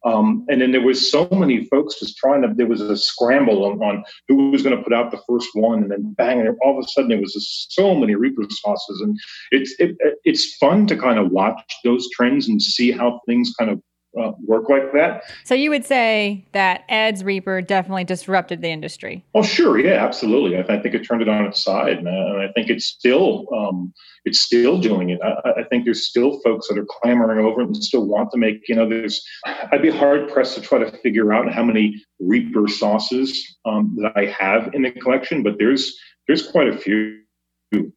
Um, 0.05 0.45
and 0.47 0.61
then 0.61 0.71
there 0.71 0.81
was 0.81 1.09
so 1.09 1.27
many 1.31 1.65
folks 1.65 1.99
just 1.99 2.17
trying 2.17 2.41
to. 2.43 2.53
There 2.53 2.67
was 2.67 2.81
a 2.81 2.95
scramble 2.95 3.65
on, 3.65 3.81
on 3.81 4.03
who 4.27 4.51
was 4.51 4.61
going 4.61 4.77
to 4.77 4.83
put 4.83 4.93
out 4.93 5.11
the 5.11 5.21
first 5.27 5.49
one, 5.53 5.81
and 5.81 5.91
then 5.91 6.13
bang! 6.17 6.39
And 6.39 6.55
all 6.63 6.77
of 6.77 6.85
a 6.85 6.87
sudden, 6.87 7.09
there 7.09 7.19
was 7.19 7.33
just 7.33 7.73
so 7.73 7.95
many 7.95 8.15
Reaper 8.15 8.43
sauces, 8.49 9.01
and 9.01 9.17
it's 9.51 9.75
it, 9.79 9.97
it's 10.23 10.55
fun 10.57 10.85
to 10.87 10.95
kind 10.95 11.19
of 11.19 11.31
watch 11.31 11.61
those 11.83 12.07
trends 12.15 12.47
and 12.47 12.61
see 12.61 12.91
how 12.91 13.21
things 13.27 13.53
kind 13.57 13.71
of 13.71 13.81
uh, 14.19 14.31
work 14.45 14.69
like 14.69 14.91
that. 14.93 15.23
So 15.43 15.55
you 15.55 15.69
would 15.69 15.85
say 15.85 16.45
that 16.51 16.83
Ed's 16.89 17.23
Reaper 17.23 17.61
definitely 17.61 18.03
disrupted 18.03 18.61
the 18.61 18.69
industry. 18.69 19.23
Oh, 19.35 19.43
sure, 19.43 19.77
yeah, 19.79 20.03
absolutely. 20.03 20.57
I, 20.57 20.61
I 20.61 20.81
think 20.81 20.95
it 20.95 21.05
turned 21.05 21.21
it 21.21 21.29
on 21.29 21.45
its 21.45 21.63
side, 21.63 21.97
and 21.99 22.09
I 22.09 22.51
think 22.53 22.69
it's 22.69 22.85
still 22.85 23.45
um, 23.55 23.93
it's 24.25 24.41
still 24.41 24.79
doing 24.79 25.09
it. 25.09 25.19
I, 25.23 25.61
I, 25.61 25.63
think 25.63 25.85
there's 25.85 26.07
still 26.07 26.39
folks 26.41 26.67
that 26.67 26.77
are 26.77 26.85
clamoring 27.01 27.45
over 27.45 27.61
it 27.61 27.67
and 27.67 27.77
still 27.77 28.05
want 28.05 28.31
to 28.31 28.37
make. 28.37 28.67
You 28.67 28.75
know, 28.75 28.89
there's. 28.89 29.23
I'd 29.71 29.81
be 29.81 29.89
hard 29.89 30.29
pressed 30.29 30.55
to 30.55 30.61
try 30.61 30.79
to 30.79 30.91
figure 30.99 31.33
out 31.33 31.51
how 31.51 31.63
many 31.63 32.03
Reaper 32.19 32.67
sauces 32.67 33.57
um, 33.65 33.95
that 34.01 34.13
I 34.15 34.25
have 34.25 34.73
in 34.73 34.81
the 34.81 34.91
collection, 34.91 35.43
but 35.43 35.55
there's 35.59 35.97
there's 36.27 36.47
quite 36.47 36.67
a 36.67 36.77
few. 36.77 37.21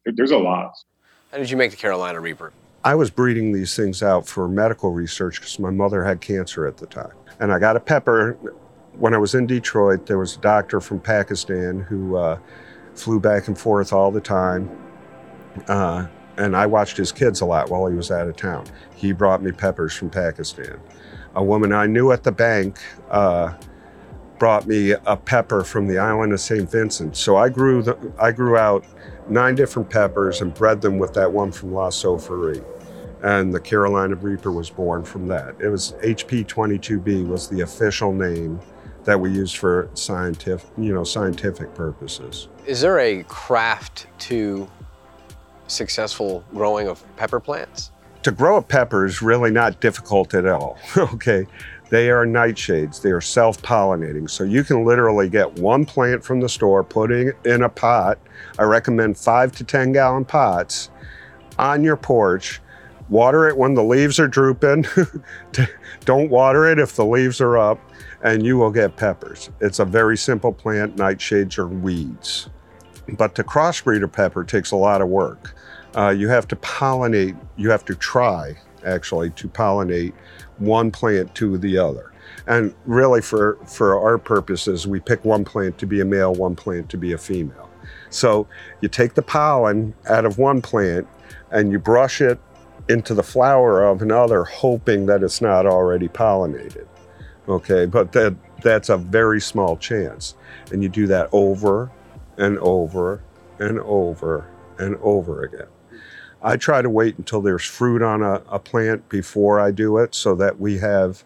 There's 0.05 0.31
a 0.31 0.37
lot. 0.37 0.71
How 1.31 1.37
did 1.37 1.49
you 1.49 1.57
make 1.57 1.71
the 1.71 1.77
Carolina 1.77 2.19
Reaper? 2.19 2.51
I 2.83 2.95
was 2.95 3.11
breeding 3.11 3.51
these 3.51 3.75
things 3.75 4.01
out 4.01 4.27
for 4.27 4.47
medical 4.47 4.91
research 4.91 5.39
because 5.39 5.59
my 5.59 5.69
mother 5.69 6.03
had 6.03 6.19
cancer 6.19 6.65
at 6.65 6.77
the 6.77 6.87
time. 6.87 7.13
And 7.39 7.51
I 7.53 7.59
got 7.59 7.75
a 7.75 7.79
pepper. 7.79 8.33
When 8.93 9.13
I 9.13 9.17
was 9.17 9.35
in 9.35 9.45
Detroit, 9.45 10.07
there 10.07 10.17
was 10.17 10.35
a 10.35 10.39
doctor 10.39 10.81
from 10.81 10.99
Pakistan 10.99 11.81
who 11.81 12.15
uh, 12.15 12.39
flew 12.95 13.19
back 13.19 13.47
and 13.47 13.57
forth 13.57 13.93
all 13.93 14.11
the 14.11 14.21
time. 14.21 14.69
Uh, 15.67 16.07
and 16.37 16.55
I 16.55 16.65
watched 16.65 16.97
his 16.97 17.11
kids 17.11 17.41
a 17.41 17.45
lot 17.45 17.69
while 17.69 17.85
he 17.87 17.95
was 17.95 18.09
out 18.09 18.27
of 18.27 18.35
town. 18.35 18.65
He 18.95 19.11
brought 19.11 19.43
me 19.43 19.51
peppers 19.51 19.93
from 19.93 20.09
Pakistan. 20.09 20.79
A 21.35 21.43
woman 21.43 21.71
I 21.71 21.85
knew 21.85 22.11
at 22.11 22.23
the 22.23 22.31
bank 22.31 22.79
uh, 23.11 23.53
brought 24.39 24.65
me 24.65 24.91
a 24.91 25.15
pepper 25.15 25.63
from 25.63 25.87
the 25.87 25.99
island 25.99 26.33
of 26.33 26.39
St. 26.39 26.69
Vincent. 26.69 27.15
So 27.15 27.37
I 27.37 27.49
grew 27.49 27.83
the, 27.83 27.95
I 28.19 28.31
grew 28.31 28.57
out 28.57 28.85
nine 29.29 29.55
different 29.55 29.89
peppers 29.89 30.41
and 30.41 30.53
bred 30.53 30.81
them 30.81 30.97
with 30.99 31.13
that 31.13 31.31
one 31.31 31.51
from 31.51 31.73
La 31.73 31.89
Soufrière. 31.89 32.63
And 33.23 33.53
the 33.53 33.59
Carolina 33.59 34.15
Reaper 34.15 34.51
was 34.51 34.69
born 34.69 35.03
from 35.03 35.27
that. 35.27 35.55
It 35.59 35.69
was 35.69 35.93
HP22B 36.03 37.27
was 37.27 37.47
the 37.47 37.61
official 37.61 38.13
name 38.13 38.59
that 39.03 39.19
we 39.19 39.31
used 39.31 39.57
for 39.57 39.89
scientific, 39.93 40.67
you 40.77 40.93
know, 40.93 41.03
scientific 41.03 41.73
purposes. 41.73 42.47
Is 42.65 42.81
there 42.81 42.99
a 42.99 43.23
craft 43.23 44.07
to 44.19 44.69
successful 45.67 46.43
growing 46.53 46.87
of 46.87 47.03
pepper 47.15 47.39
plants? 47.39 47.91
To 48.23 48.31
grow 48.31 48.57
a 48.57 48.61
pepper 48.61 49.05
is 49.05 49.21
really 49.21 49.51
not 49.51 49.79
difficult 49.79 50.33
at 50.33 50.45
all. 50.45 50.77
okay. 50.97 51.47
They 51.91 52.09
are 52.09 52.25
nightshades. 52.25 53.01
They 53.01 53.11
are 53.11 53.21
self 53.21 53.61
pollinating. 53.61 54.29
So 54.29 54.45
you 54.45 54.63
can 54.63 54.85
literally 54.85 55.29
get 55.29 55.59
one 55.59 55.85
plant 55.85 56.23
from 56.23 56.39
the 56.39 56.47
store, 56.47 56.85
put 56.85 57.11
it 57.11 57.35
in 57.45 57.63
a 57.63 57.69
pot. 57.69 58.17
I 58.57 58.63
recommend 58.63 59.17
five 59.17 59.51
to 59.57 59.65
10 59.65 59.91
gallon 59.91 60.23
pots 60.23 60.89
on 61.59 61.83
your 61.83 61.97
porch. 61.97 62.61
Water 63.09 63.49
it 63.49 63.57
when 63.57 63.73
the 63.73 63.83
leaves 63.83 64.19
are 64.21 64.27
drooping. 64.29 64.85
Don't 66.05 66.29
water 66.29 66.65
it 66.65 66.79
if 66.79 66.95
the 66.95 67.05
leaves 67.05 67.41
are 67.41 67.57
up, 67.57 67.77
and 68.23 68.45
you 68.45 68.57
will 68.57 68.71
get 68.71 68.95
peppers. 68.95 69.49
It's 69.59 69.79
a 69.79 69.85
very 69.85 70.15
simple 70.15 70.53
plant. 70.53 70.95
Nightshades 70.95 71.57
are 71.57 71.67
weeds. 71.67 72.49
But 73.09 73.35
to 73.35 73.43
crossbreed 73.43 74.01
a 74.01 74.07
pepper 74.07 74.45
takes 74.45 74.71
a 74.71 74.77
lot 74.77 75.01
of 75.01 75.09
work. 75.09 75.53
Uh, 75.93 76.15
you 76.17 76.29
have 76.29 76.47
to 76.47 76.55
pollinate, 76.55 77.37
you 77.57 77.69
have 77.69 77.83
to 77.83 77.95
try 77.95 78.55
actually 78.85 79.31
to 79.31 79.49
pollinate 79.49 80.13
one 80.61 80.91
plant 80.91 81.33
to 81.35 81.57
the 81.57 81.77
other. 81.77 82.11
And 82.47 82.73
really, 82.85 83.21
for, 83.21 83.57
for 83.65 83.99
our 83.99 84.17
purposes, 84.17 84.87
we 84.87 84.99
pick 84.99 85.23
one 85.25 85.43
plant 85.43 85.77
to 85.79 85.85
be 85.85 86.01
a 86.01 86.05
male, 86.05 86.33
one 86.33 86.55
plant 86.55 86.89
to 86.89 86.97
be 86.97 87.13
a 87.13 87.17
female. 87.17 87.69
So 88.09 88.47
you 88.81 88.89
take 88.89 89.13
the 89.13 89.21
pollen 89.21 89.93
out 90.09 90.25
of 90.25 90.37
one 90.37 90.61
plant 90.61 91.07
and 91.51 91.71
you 91.71 91.79
brush 91.79 92.21
it 92.21 92.39
into 92.89 93.13
the 93.13 93.23
flower 93.23 93.83
of 93.83 94.01
another, 94.01 94.43
hoping 94.43 95.05
that 95.05 95.23
it's 95.23 95.41
not 95.41 95.65
already 95.65 96.07
pollinated. 96.07 96.87
Okay, 97.47 97.85
but 97.85 98.11
that, 98.11 98.35
that's 98.61 98.89
a 98.89 98.97
very 98.97 99.41
small 99.41 99.77
chance. 99.77 100.35
And 100.71 100.83
you 100.83 100.89
do 100.89 101.07
that 101.07 101.29
over 101.31 101.91
and 102.37 102.57
over 102.59 103.21
and 103.59 103.79
over 103.79 104.47
and 104.77 104.95
over 104.97 105.43
again. 105.43 105.67
I 106.43 106.57
try 106.57 106.81
to 106.81 106.89
wait 106.89 107.17
until 107.17 107.41
there's 107.41 107.65
fruit 107.65 108.01
on 108.01 108.23
a, 108.23 108.41
a, 108.49 108.57
plant 108.57 109.07
before 109.09 109.59
I 109.59 109.69
do 109.69 109.97
it 109.97 110.15
so 110.15 110.33
that 110.35 110.59
we 110.59 110.79
have 110.79 111.23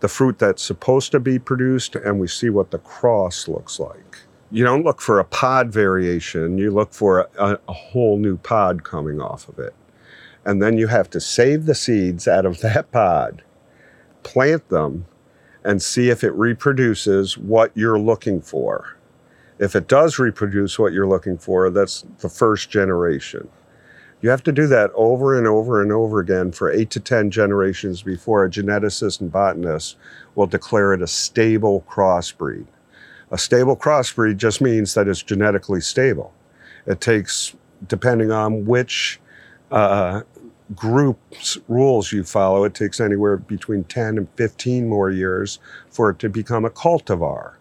the 0.00 0.08
fruit 0.08 0.38
that's 0.38 0.62
supposed 0.62 1.10
to 1.12 1.20
be 1.20 1.38
produced 1.38 1.96
and 1.96 2.20
we 2.20 2.28
see 2.28 2.48
what 2.48 2.70
the 2.70 2.78
cross 2.78 3.48
looks 3.48 3.80
like. 3.80 4.18
You 4.52 4.64
don't 4.64 4.84
look 4.84 5.00
for 5.00 5.18
a 5.18 5.24
pod 5.24 5.72
variation, 5.72 6.58
you 6.58 6.70
look 6.70 6.92
for 6.92 7.28
a, 7.38 7.58
a 7.68 7.72
whole 7.72 8.18
new 8.18 8.36
pod 8.36 8.84
coming 8.84 9.20
off 9.20 9.48
of 9.48 9.58
it. 9.58 9.74
And 10.44 10.62
then 10.62 10.76
you 10.76 10.88
have 10.88 11.08
to 11.10 11.20
save 11.20 11.66
the 11.66 11.74
seeds 11.74 12.28
out 12.28 12.46
of 12.46 12.60
that 12.62 12.92
pod, 12.92 13.42
plant 14.22 14.68
them, 14.68 15.06
and 15.64 15.82
see 15.82 16.08
if 16.08 16.22
it 16.22 16.32
reproduces 16.32 17.36
what 17.38 17.72
you're 17.74 17.98
looking 17.98 18.40
for. 18.40 18.96
If 19.58 19.76
it 19.76 19.86
does 19.88 20.18
reproduce 20.18 20.78
what 20.78 20.92
you're 20.92 21.06
looking 21.06 21.38
for, 21.38 21.70
that's 21.70 22.04
the 22.18 22.28
first 22.28 22.70
generation. 22.70 23.48
You 24.22 24.30
have 24.30 24.44
to 24.44 24.52
do 24.52 24.68
that 24.68 24.92
over 24.94 25.36
and 25.36 25.48
over 25.48 25.82
and 25.82 25.90
over 25.90 26.20
again 26.20 26.52
for 26.52 26.70
eight 26.70 26.90
to 26.90 27.00
10 27.00 27.32
generations 27.32 28.02
before 28.02 28.44
a 28.44 28.50
geneticist 28.50 29.20
and 29.20 29.32
botanist 29.32 29.96
will 30.36 30.46
declare 30.46 30.94
it 30.94 31.02
a 31.02 31.08
stable 31.08 31.84
crossbreed. 31.88 32.66
A 33.32 33.38
stable 33.38 33.76
crossbreed 33.76 34.36
just 34.36 34.60
means 34.60 34.94
that 34.94 35.08
it's 35.08 35.24
genetically 35.24 35.80
stable. 35.80 36.32
It 36.86 37.00
takes, 37.00 37.56
depending 37.88 38.30
on 38.30 38.64
which 38.64 39.20
uh, 39.72 40.22
group's 40.76 41.58
rules 41.66 42.12
you 42.12 42.22
follow, 42.22 42.62
it 42.62 42.74
takes 42.74 43.00
anywhere 43.00 43.38
between 43.38 43.82
10 43.84 44.18
and 44.18 44.28
15 44.36 44.88
more 44.88 45.10
years 45.10 45.58
for 45.90 46.10
it 46.10 46.20
to 46.20 46.28
become 46.28 46.64
a 46.64 46.70
cultivar. 46.70 47.54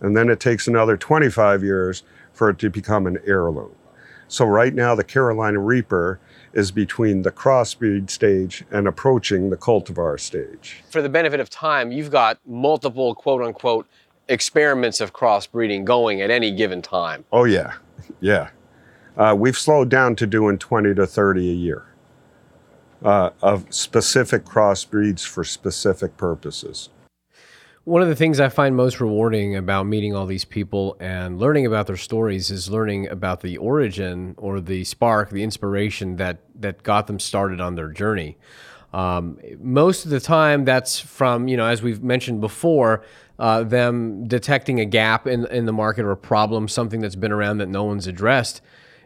And 0.00 0.16
then 0.16 0.28
it 0.28 0.40
takes 0.40 0.66
another 0.66 0.96
25 0.96 1.62
years 1.62 2.02
for 2.32 2.50
it 2.50 2.58
to 2.58 2.70
become 2.70 3.06
an 3.06 3.18
heirloom. 3.24 3.70
So 4.30 4.44
right 4.44 4.72
now, 4.72 4.94
the 4.94 5.02
Carolina 5.02 5.58
Reaper 5.58 6.20
is 6.52 6.70
between 6.70 7.22
the 7.22 7.32
crossbreed 7.32 8.08
stage 8.10 8.64
and 8.70 8.86
approaching 8.86 9.50
the 9.50 9.56
cultivar 9.56 10.20
stage. 10.20 10.84
For 10.88 11.02
the 11.02 11.08
benefit 11.08 11.40
of 11.40 11.50
time, 11.50 11.90
you've 11.90 12.12
got 12.12 12.38
multiple 12.46 13.12
quote 13.16 13.42
unquote 13.42 13.88
experiments 14.28 15.00
of 15.00 15.12
crossbreeding 15.12 15.84
going 15.84 16.22
at 16.22 16.30
any 16.30 16.52
given 16.52 16.80
time. 16.80 17.24
Oh, 17.32 17.42
yeah. 17.42 17.74
Yeah. 18.20 18.50
Uh, 19.16 19.34
we've 19.36 19.58
slowed 19.58 19.88
down 19.88 20.14
to 20.14 20.28
doing 20.28 20.58
20 20.58 20.94
to 20.94 21.08
30 21.08 21.50
a 21.50 21.52
year 21.52 21.86
uh, 23.04 23.30
of 23.42 23.66
specific 23.74 24.44
crossbreeds 24.44 25.26
for 25.26 25.42
specific 25.42 26.16
purposes. 26.16 26.88
One 27.84 28.02
of 28.02 28.08
the 28.08 28.14
things 28.14 28.40
I 28.40 28.50
find 28.50 28.76
most 28.76 29.00
rewarding 29.00 29.56
about 29.56 29.86
meeting 29.86 30.14
all 30.14 30.26
these 30.26 30.44
people 30.44 30.98
and 31.00 31.38
learning 31.38 31.64
about 31.64 31.86
their 31.86 31.96
stories 31.96 32.50
is 32.50 32.68
learning 32.68 33.08
about 33.08 33.40
the 33.40 33.56
origin 33.56 34.34
or 34.36 34.60
the 34.60 34.84
spark, 34.84 35.30
the 35.30 35.42
inspiration 35.42 36.16
that 36.16 36.40
that 36.56 36.82
got 36.82 37.06
them 37.06 37.18
started 37.18 37.58
on 37.58 37.76
their 37.76 37.88
journey. 37.88 38.36
Um, 38.92 39.38
most 39.58 40.04
of 40.04 40.10
the 40.10 40.20
time, 40.20 40.66
that's 40.66 41.00
from 41.00 41.48
you 41.48 41.56
know, 41.56 41.64
as 41.64 41.80
we've 41.80 42.02
mentioned 42.02 42.42
before, 42.42 43.02
uh, 43.38 43.62
them 43.62 44.28
detecting 44.28 44.78
a 44.78 44.84
gap 44.84 45.26
in 45.26 45.46
in 45.46 45.64
the 45.64 45.72
market 45.72 46.04
or 46.04 46.10
a 46.10 46.18
problem, 46.18 46.68
something 46.68 47.00
that's 47.00 47.16
been 47.16 47.32
around 47.32 47.58
that 47.58 47.70
no 47.70 47.84
one's 47.84 48.06
addressed. 48.06 48.60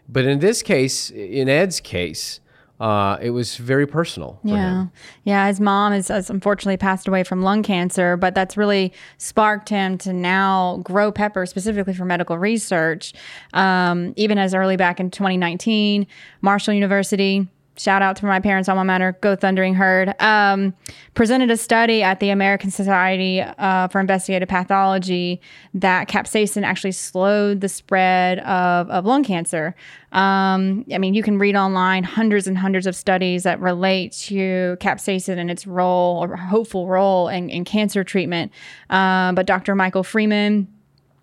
But 0.09 0.25
in 0.25 0.41
this 0.41 0.63
case, 0.63 1.11
in 1.11 1.49
Ed's 1.49 1.79
case, 1.79 2.41
uh, 2.81 3.19
it 3.21 3.31
was 3.31 3.57
very 3.57 3.87
personal. 3.87 4.41
yeah, 4.43 4.83
him. 4.83 4.93
yeah. 5.23 5.47
His 5.47 5.61
mom 5.61 5.93
has, 5.93 6.09
has, 6.09 6.29
unfortunately 6.29 6.77
passed 6.77 7.07
away 7.07 7.23
from 7.23 7.43
lung 7.43 7.63
cancer, 7.63 8.17
but 8.17 8.35
that's 8.35 8.57
really 8.57 8.93
sparked 9.17 9.69
him 9.69 9.97
to 9.99 10.13
now 10.13 10.81
grow 10.83 11.13
pepper 11.13 11.47
specifically 11.47 11.95
for 11.95 12.05
medical 12.05 12.37
research. 12.37 13.13
Um, 13.53 14.13
even 14.17 14.39
as 14.39 14.55
early 14.55 14.77
back 14.77 14.99
in 14.99 15.11
2019, 15.11 16.07
Marshall 16.41 16.75
University 16.75 17.47
shout 17.77 18.03
out 18.03 18.17
to 18.17 18.27
my 18.27 18.41
parents' 18.41 18.69
alma 18.69 18.85
mater, 18.85 19.17
Go 19.21 19.37
Thundering 19.37 19.75
Herd, 19.75 20.15
um, 20.21 20.75
presented 21.15 21.51
a 21.51 21.57
study 21.57 22.03
at 22.03 22.21
the 22.21 22.31
American 22.31 22.71
Society 22.71 23.41
uh, 23.41 23.89
for 23.89 24.01
Investigative 24.01 24.49
Pathology 24.49 25.41
that 25.75 26.09
capsaicin 26.09 26.63
actually 26.63 26.93
slowed 26.93 27.61
the 27.61 27.69
spread 27.69 28.39
of, 28.41 28.89
of 28.91 29.05
lung 29.05 29.25
cancer. 29.25 29.75
Um, 30.13 30.85
I 30.93 30.99
mean, 30.99 31.15
you 31.15 31.23
can 31.23 31.39
read 31.39 31.57
online 31.57 32.05
hundreds 32.05 32.47
and 32.47 32.57
hundreds 32.57 32.87
of 32.87 32.95
studies 32.95 33.43
that 33.43 33.61
relate 33.61 34.13
to 34.13 34.77
capsaicin 34.81 35.39
and 35.39 35.51
its 35.51 35.67
role 35.67 36.23
or 36.23 36.37
hopeful 36.37 36.87
role 36.87 37.29
in, 37.29 37.51
in 37.51 37.65
cancer 37.65 38.05
treatment. 38.05 38.53
Uh, 38.91 39.33
but 39.33 39.47
Dr. 39.47 39.75
Michael 39.75 40.05
Freeman, 40.05 40.69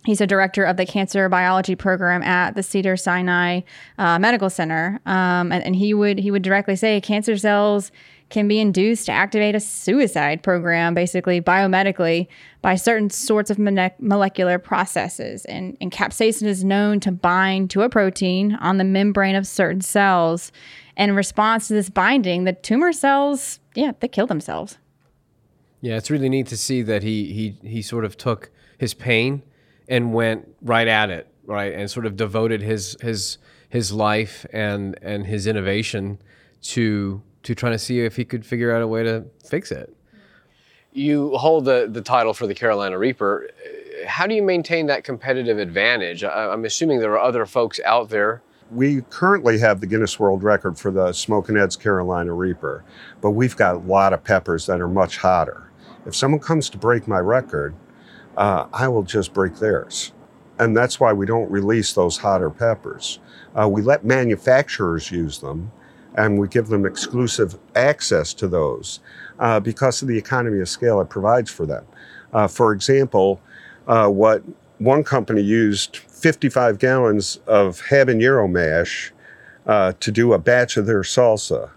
He's 0.03 0.19
a 0.19 0.27
director 0.27 0.63
of 0.63 0.77
the 0.77 0.85
cancer 0.85 1.29
biology 1.29 1.75
program 1.75 2.23
at 2.23 2.55
the 2.55 2.63
Cedars-Sinai 2.63 3.61
uh, 3.99 4.17
Medical 4.17 4.49
Center, 4.49 4.99
um, 5.05 5.51
and, 5.51 5.63
and, 5.63 5.75
he 5.75 5.93
would 5.93 6.17
he 6.17 6.31
would 6.31 6.41
directly 6.41 6.75
say 6.75 6.99
cancer 7.01 7.37
cells 7.37 7.91
can 8.31 8.47
be 8.47 8.59
induced 8.59 9.05
to 9.05 9.11
activate 9.11 9.53
a 9.53 9.59
suicide 9.59 10.41
program, 10.41 10.95
basically 10.95 11.39
biomedically, 11.39 12.27
by 12.61 12.75
certain 12.75 13.09
sorts 13.09 13.51
of 13.51 13.59
molecular 13.59 14.57
processes. 14.57 15.45
And, 15.45 15.77
and 15.79 15.91
capsaicin 15.91 16.47
is 16.47 16.63
known 16.63 16.99
to 17.01 17.11
bind 17.11 17.69
to 17.71 17.81
a 17.81 17.89
protein 17.89 18.55
on 18.55 18.77
the 18.77 18.83
membrane 18.83 19.35
of 19.35 19.45
certain 19.45 19.81
cells. 19.81 20.51
And 20.95 21.11
in 21.11 21.15
response 21.15 21.67
to 21.67 21.73
this 21.73 21.89
binding, 21.89 22.45
the 22.45 22.53
tumor 22.53 22.93
cells, 22.93 23.59
yeah, 23.75 23.91
they 23.99 24.07
kill 24.07 24.27
themselves. 24.27 24.77
Yeah, 25.81 25.97
it's 25.97 26.09
really 26.09 26.29
neat 26.29 26.47
to 26.47 26.57
see 26.57 26.81
that 26.83 27.03
he 27.03 27.33
he 27.33 27.67
he 27.67 27.81
sort 27.81 28.05
of 28.05 28.15
took 28.15 28.51
his 28.77 28.93
pain 28.93 29.43
and 29.91 30.13
went 30.13 30.47
right 30.61 30.87
at 30.87 31.09
it, 31.09 31.27
right, 31.45 31.73
and 31.73 31.91
sort 31.91 32.07
of 32.07 32.15
devoted 32.15 32.61
his 32.61 32.95
his 33.01 33.37
his 33.69 33.91
life 33.91 34.45
and 34.51 34.97
and 35.03 35.27
his 35.27 35.45
innovation 35.45 36.17
to 36.61 37.21
to 37.43 37.53
trying 37.53 37.73
to 37.73 37.79
see 37.79 37.99
if 37.99 38.15
he 38.15 38.25
could 38.25 38.45
figure 38.45 38.73
out 38.73 38.81
a 38.81 38.87
way 38.87 39.03
to 39.03 39.25
fix 39.47 39.71
it. 39.71 39.93
You 40.93 41.35
hold 41.37 41.65
the, 41.65 41.87
the 41.89 42.01
title 42.01 42.33
for 42.33 42.47
the 42.47 42.55
Carolina 42.55 42.97
Reaper. 42.97 43.49
How 44.05 44.27
do 44.27 44.35
you 44.35 44.43
maintain 44.43 44.87
that 44.87 45.03
competitive 45.03 45.57
advantage? 45.57 46.23
I, 46.23 46.51
I'm 46.51 46.65
assuming 46.65 46.99
there 46.99 47.13
are 47.13 47.19
other 47.19 47.45
folks 47.45 47.79
out 47.85 48.09
there. 48.09 48.41
We 48.71 49.01
currently 49.09 49.57
have 49.59 49.81
the 49.81 49.87
Guinness 49.87 50.19
World 50.19 50.43
Record 50.43 50.77
for 50.77 50.91
the 50.91 51.11
Smokin' 51.11 51.57
Ed's 51.57 51.75
Carolina 51.75 52.33
Reaper, 52.33 52.85
but 53.19 53.31
we've 53.31 53.55
got 53.55 53.75
a 53.75 53.79
lot 53.79 54.13
of 54.13 54.23
peppers 54.23 54.65
that 54.67 54.79
are 54.79 54.87
much 54.87 55.17
hotter. 55.17 55.69
If 56.05 56.15
someone 56.15 56.39
comes 56.39 56.69
to 56.69 56.77
break 56.77 57.07
my 57.07 57.19
record, 57.19 57.73
uh, 58.37 58.67
I 58.73 58.87
will 58.87 59.03
just 59.03 59.33
break 59.33 59.55
theirs. 59.55 60.11
And 60.59 60.77
that's 60.77 60.99
why 60.99 61.13
we 61.13 61.25
don't 61.25 61.49
release 61.49 61.93
those 61.93 62.17
hotter 62.17 62.49
peppers. 62.49 63.19
Uh, 63.55 63.67
we 63.67 63.81
let 63.81 64.05
manufacturers 64.05 65.11
use 65.11 65.39
them 65.39 65.71
and 66.15 66.37
we 66.37 66.47
give 66.47 66.67
them 66.67 66.85
exclusive 66.85 67.57
access 67.75 68.33
to 68.33 68.47
those 68.47 68.99
uh, 69.39 69.59
because 69.59 70.01
of 70.01 70.07
the 70.07 70.17
economy 70.17 70.59
of 70.59 70.69
scale 70.69 71.01
it 71.01 71.09
provides 71.09 71.49
for 71.49 71.65
them. 71.65 71.85
Uh, 72.33 72.47
for 72.47 72.73
example, 72.73 73.41
uh, 73.87 74.07
what 74.07 74.43
one 74.77 75.03
company 75.03 75.41
used 75.41 75.97
55 75.97 76.79
gallons 76.79 77.39
of 77.47 77.81
habanero 77.89 78.49
mash 78.49 79.11
uh, 79.65 79.93
to 79.99 80.11
do 80.11 80.33
a 80.33 80.39
batch 80.39 80.77
of 80.77 80.85
their 80.85 81.01
salsa. 81.01 81.69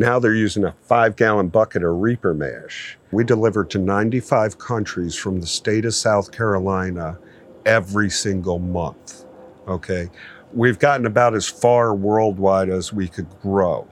Now 0.00 0.18
they're 0.18 0.34
using 0.34 0.64
a 0.64 0.72
five 0.80 1.14
gallon 1.14 1.48
bucket 1.48 1.82
of 1.82 2.00
Reaper 2.00 2.32
mash. 2.32 2.96
We 3.10 3.22
deliver 3.22 3.66
to 3.66 3.78
95 3.78 4.56
countries 4.56 5.14
from 5.14 5.42
the 5.42 5.46
state 5.46 5.84
of 5.84 5.92
South 5.92 6.32
Carolina 6.32 7.18
every 7.66 8.08
single 8.08 8.58
month. 8.58 9.26
Okay. 9.68 10.08
We've 10.54 10.78
gotten 10.78 11.04
about 11.04 11.34
as 11.34 11.46
far 11.46 11.94
worldwide 11.94 12.70
as 12.70 12.94
we 12.94 13.08
could 13.08 13.28
grow. 13.42 13.86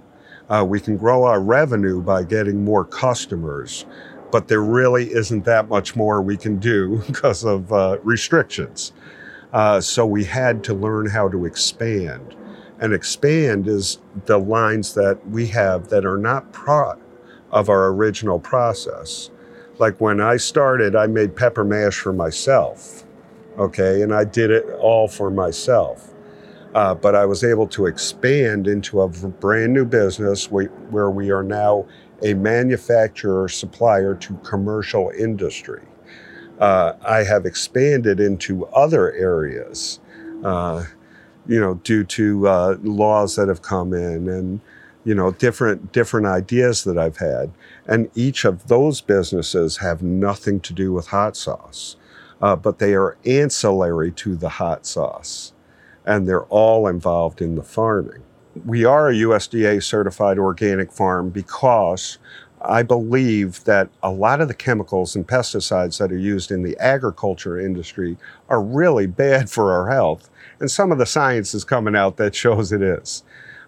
Uh, 0.48 0.64
we 0.66 0.80
can 0.80 0.96
grow 0.96 1.24
our 1.24 1.42
revenue 1.42 2.00
by 2.00 2.22
getting 2.22 2.64
more 2.64 2.86
customers, 2.86 3.84
but 4.32 4.48
there 4.48 4.62
really 4.62 5.12
isn't 5.12 5.44
that 5.44 5.68
much 5.68 5.94
more 5.94 6.22
we 6.22 6.38
can 6.38 6.58
do 6.58 7.02
because 7.06 7.44
of 7.44 7.70
uh, 7.70 7.98
restrictions. 8.02 8.92
Uh, 9.52 9.78
so 9.78 10.06
we 10.06 10.24
had 10.24 10.64
to 10.64 10.72
learn 10.72 11.06
how 11.06 11.28
to 11.28 11.44
expand. 11.44 12.34
And 12.80 12.92
expand 12.92 13.66
is 13.66 13.98
the 14.26 14.38
lines 14.38 14.94
that 14.94 15.18
we 15.28 15.46
have 15.48 15.88
that 15.88 16.04
are 16.04 16.18
not 16.18 16.52
part 16.52 17.00
of 17.50 17.68
our 17.68 17.88
original 17.88 18.38
process. 18.38 19.30
Like 19.78 20.00
when 20.00 20.20
I 20.20 20.36
started, 20.36 20.94
I 20.94 21.06
made 21.06 21.36
pepper 21.36 21.64
mash 21.64 21.98
for 21.98 22.12
myself, 22.12 23.04
okay, 23.58 24.02
and 24.02 24.14
I 24.14 24.24
did 24.24 24.50
it 24.50 24.64
all 24.80 25.08
for 25.08 25.30
myself. 25.30 26.12
Uh, 26.74 26.94
but 26.94 27.14
I 27.14 27.24
was 27.24 27.42
able 27.42 27.66
to 27.68 27.86
expand 27.86 28.66
into 28.66 29.00
a 29.00 29.08
brand 29.08 29.72
new 29.72 29.84
business 29.84 30.50
where 30.50 31.10
we 31.10 31.30
are 31.30 31.42
now 31.42 31.86
a 32.22 32.34
manufacturer 32.34 33.48
supplier 33.48 34.14
to 34.16 34.34
commercial 34.38 35.10
industry. 35.16 35.82
Uh, 36.58 36.92
I 37.06 37.22
have 37.22 37.46
expanded 37.46 38.20
into 38.20 38.66
other 38.66 39.12
areas, 39.12 40.00
uh, 40.44 40.84
you 41.48 41.60
know, 41.60 41.74
due 41.74 42.04
to 42.04 42.46
uh, 42.46 42.76
laws 42.82 43.36
that 43.36 43.48
have 43.48 43.62
come 43.62 43.92
in 43.92 44.28
and 44.28 44.60
you 45.04 45.14
know 45.14 45.32
different 45.32 45.92
different 45.92 46.26
ideas 46.26 46.84
that 46.84 46.98
I've 46.98 47.16
had, 47.18 47.50
and 47.86 48.10
each 48.14 48.44
of 48.44 48.68
those 48.68 49.00
businesses 49.00 49.78
have 49.78 50.02
nothing 50.02 50.60
to 50.60 50.72
do 50.72 50.92
with 50.92 51.08
hot 51.08 51.36
sauce, 51.36 51.96
uh, 52.42 52.56
but 52.56 52.78
they 52.78 52.94
are 52.94 53.16
ancillary 53.24 54.12
to 54.12 54.36
the 54.36 54.48
hot 54.50 54.86
sauce 54.86 55.52
and 56.08 56.26
they're 56.26 56.44
all 56.44 56.88
involved 56.88 57.42
in 57.42 57.54
the 57.54 57.62
farming. 57.62 58.22
We 58.64 58.86
are 58.86 59.10
a 59.10 59.14
USDA 59.14 59.82
certified 59.82 60.38
organic 60.38 60.90
farm 60.90 61.28
because 61.28 62.16
I 62.62 62.82
believe 62.82 63.62
that 63.64 63.90
a 64.02 64.10
lot 64.10 64.40
of 64.40 64.48
the 64.48 64.54
chemicals 64.54 65.14
and 65.14 65.28
pesticides 65.28 65.98
that 65.98 66.10
are 66.10 66.18
used 66.18 66.50
in 66.50 66.62
the 66.62 66.76
agriculture 66.78 67.60
industry 67.60 68.16
are 68.48 68.62
really 68.62 69.06
bad 69.06 69.50
for 69.50 69.70
our 69.70 69.90
health. 69.90 70.30
And 70.60 70.70
some 70.70 70.92
of 70.92 70.98
the 70.98 71.06
science 71.06 71.54
is 71.54 71.64
coming 71.64 71.94
out 71.94 72.16
that 72.16 72.34
shows 72.34 72.72
it 72.72 72.82
is. 72.82 73.22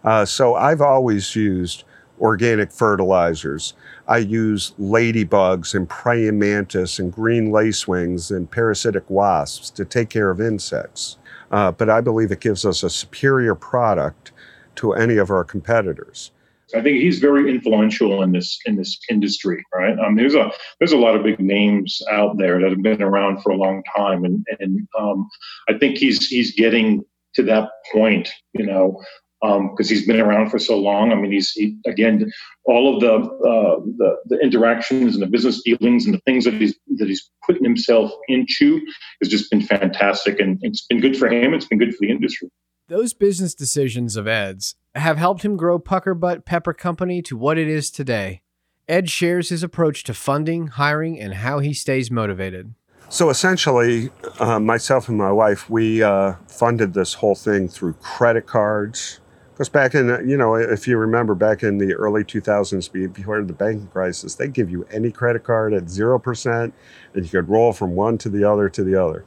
Uh, 0.04 0.24
so 0.24 0.54
I've 0.54 0.80
always 0.80 1.36
used 1.36 1.84
organic 2.20 2.72
fertilizers. 2.72 3.74
I 4.08 4.18
use 4.18 4.72
ladybugs 4.78 5.74
and 5.74 5.88
praying 5.88 6.38
mantis 6.38 6.98
and 6.98 7.12
green 7.12 7.50
lacewings 7.50 8.34
and 8.34 8.50
parasitic 8.50 9.08
wasps 9.08 9.70
to 9.70 9.84
take 9.84 10.10
care 10.10 10.30
of 10.30 10.40
insects 10.40 11.16
uh, 11.50 11.72
but 11.72 11.90
I 11.90 12.00
believe 12.00 12.30
it 12.30 12.40
gives 12.40 12.64
us 12.64 12.82
a 12.82 12.90
superior 12.90 13.54
product 13.54 14.32
to 14.76 14.92
any 14.92 15.16
of 15.16 15.30
our 15.30 15.44
competitors. 15.44 16.30
I 16.74 16.82
think 16.82 17.00
he's 17.00 17.18
very 17.18 17.50
influential 17.50 18.22
in 18.22 18.32
this 18.32 18.58
in 18.64 18.76
this 18.76 18.98
industry, 19.08 19.64
right? 19.74 19.98
Um, 19.98 20.16
there's 20.16 20.34
a 20.34 20.50
there's 20.78 20.92
a 20.92 20.98
lot 20.98 21.16
of 21.16 21.22
big 21.22 21.40
names 21.40 22.00
out 22.10 22.38
there 22.38 22.60
that 22.60 22.70
have 22.70 22.82
been 22.82 23.02
around 23.02 23.42
for 23.42 23.50
a 23.50 23.56
long 23.56 23.82
time, 23.96 24.24
and 24.24 24.44
and 24.58 24.86
um, 24.98 25.28
I 25.68 25.78
think 25.78 25.98
he's 25.98 26.28
he's 26.28 26.54
getting 26.54 27.04
to 27.34 27.42
that 27.44 27.70
point, 27.92 28.28
you 28.52 28.66
know, 28.66 29.00
because 29.40 29.90
um, 29.90 29.94
he's 29.94 30.06
been 30.06 30.20
around 30.20 30.50
for 30.50 30.58
so 30.58 30.78
long. 30.78 31.12
I 31.12 31.14
mean, 31.14 31.32
he's 31.32 31.52
he, 31.52 31.76
again 31.86 32.30
all 32.64 32.94
of 32.94 33.00
the, 33.00 33.12
uh, 33.12 33.80
the 33.96 34.16
the 34.26 34.38
interactions 34.40 35.14
and 35.14 35.22
the 35.22 35.26
business 35.26 35.62
dealings 35.62 36.04
and 36.04 36.14
the 36.14 36.20
things 36.20 36.44
that 36.44 36.54
he's 36.54 36.76
that 36.98 37.08
he's 37.08 37.30
putting 37.46 37.64
himself 37.64 38.12
into 38.28 38.80
has 39.20 39.28
just 39.28 39.50
been 39.50 39.62
fantastic, 39.62 40.40
and 40.40 40.58
it's 40.62 40.86
been 40.86 41.00
good 41.00 41.16
for 41.16 41.28
him. 41.28 41.54
It's 41.54 41.66
been 41.66 41.78
good 41.78 41.94
for 41.94 42.00
the 42.00 42.10
industry. 42.10 42.48
Those 42.88 43.14
business 43.14 43.54
decisions 43.54 44.16
of 44.16 44.26
Ed's 44.26 44.74
have 44.94 45.18
helped 45.18 45.44
him 45.44 45.56
grow 45.56 45.78
Puckerbutt 45.78 46.44
Pepper 46.44 46.72
Company 46.72 47.22
to 47.22 47.36
what 47.36 47.58
it 47.58 47.68
is 47.68 47.90
today. 47.90 48.42
Ed 48.88 49.08
shares 49.08 49.50
his 49.50 49.62
approach 49.62 50.02
to 50.04 50.14
funding, 50.14 50.66
hiring, 50.66 51.20
and 51.20 51.34
how 51.34 51.60
he 51.60 51.72
stays 51.72 52.10
motivated. 52.10 52.74
So 53.08 53.30
essentially, 53.30 54.10
uh, 54.38 54.60
myself 54.60 55.08
and 55.08 55.18
my 55.18 55.32
wife, 55.32 55.68
we 55.70 56.02
uh, 56.02 56.34
funded 56.48 56.94
this 56.94 57.14
whole 57.14 57.34
thing 57.34 57.68
through 57.68 57.94
credit 57.94 58.46
cards, 58.46 59.20
because 59.52 59.68
back 59.68 59.94
in, 59.94 60.06
you 60.28 60.36
know, 60.36 60.54
if 60.54 60.88
you 60.88 60.96
remember 60.96 61.34
back 61.34 61.62
in 61.62 61.78
the 61.78 61.92
early 61.94 62.24
2000s, 62.24 63.12
before 63.12 63.42
the 63.42 63.52
banking 63.52 63.88
crisis, 63.88 64.36
they 64.36 64.48
give 64.48 64.70
you 64.70 64.86
any 64.90 65.10
credit 65.10 65.44
card 65.44 65.74
at 65.74 65.84
0%, 65.84 66.72
and 67.14 67.24
you 67.24 67.30
could 67.30 67.48
roll 67.48 67.72
from 67.72 67.94
one 67.94 68.16
to 68.18 68.28
the 68.28 68.42
other 68.42 68.68
to 68.68 68.82
the 68.82 69.00
other. 69.00 69.24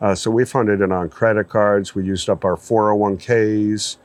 Uh, 0.00 0.14
so 0.14 0.30
we 0.30 0.44
funded 0.44 0.80
it 0.80 0.90
on 0.90 1.08
credit 1.08 1.48
cards. 1.48 1.94
We 1.94 2.04
used 2.04 2.28
up 2.28 2.44
our 2.44 2.56
401ks. 2.56 3.96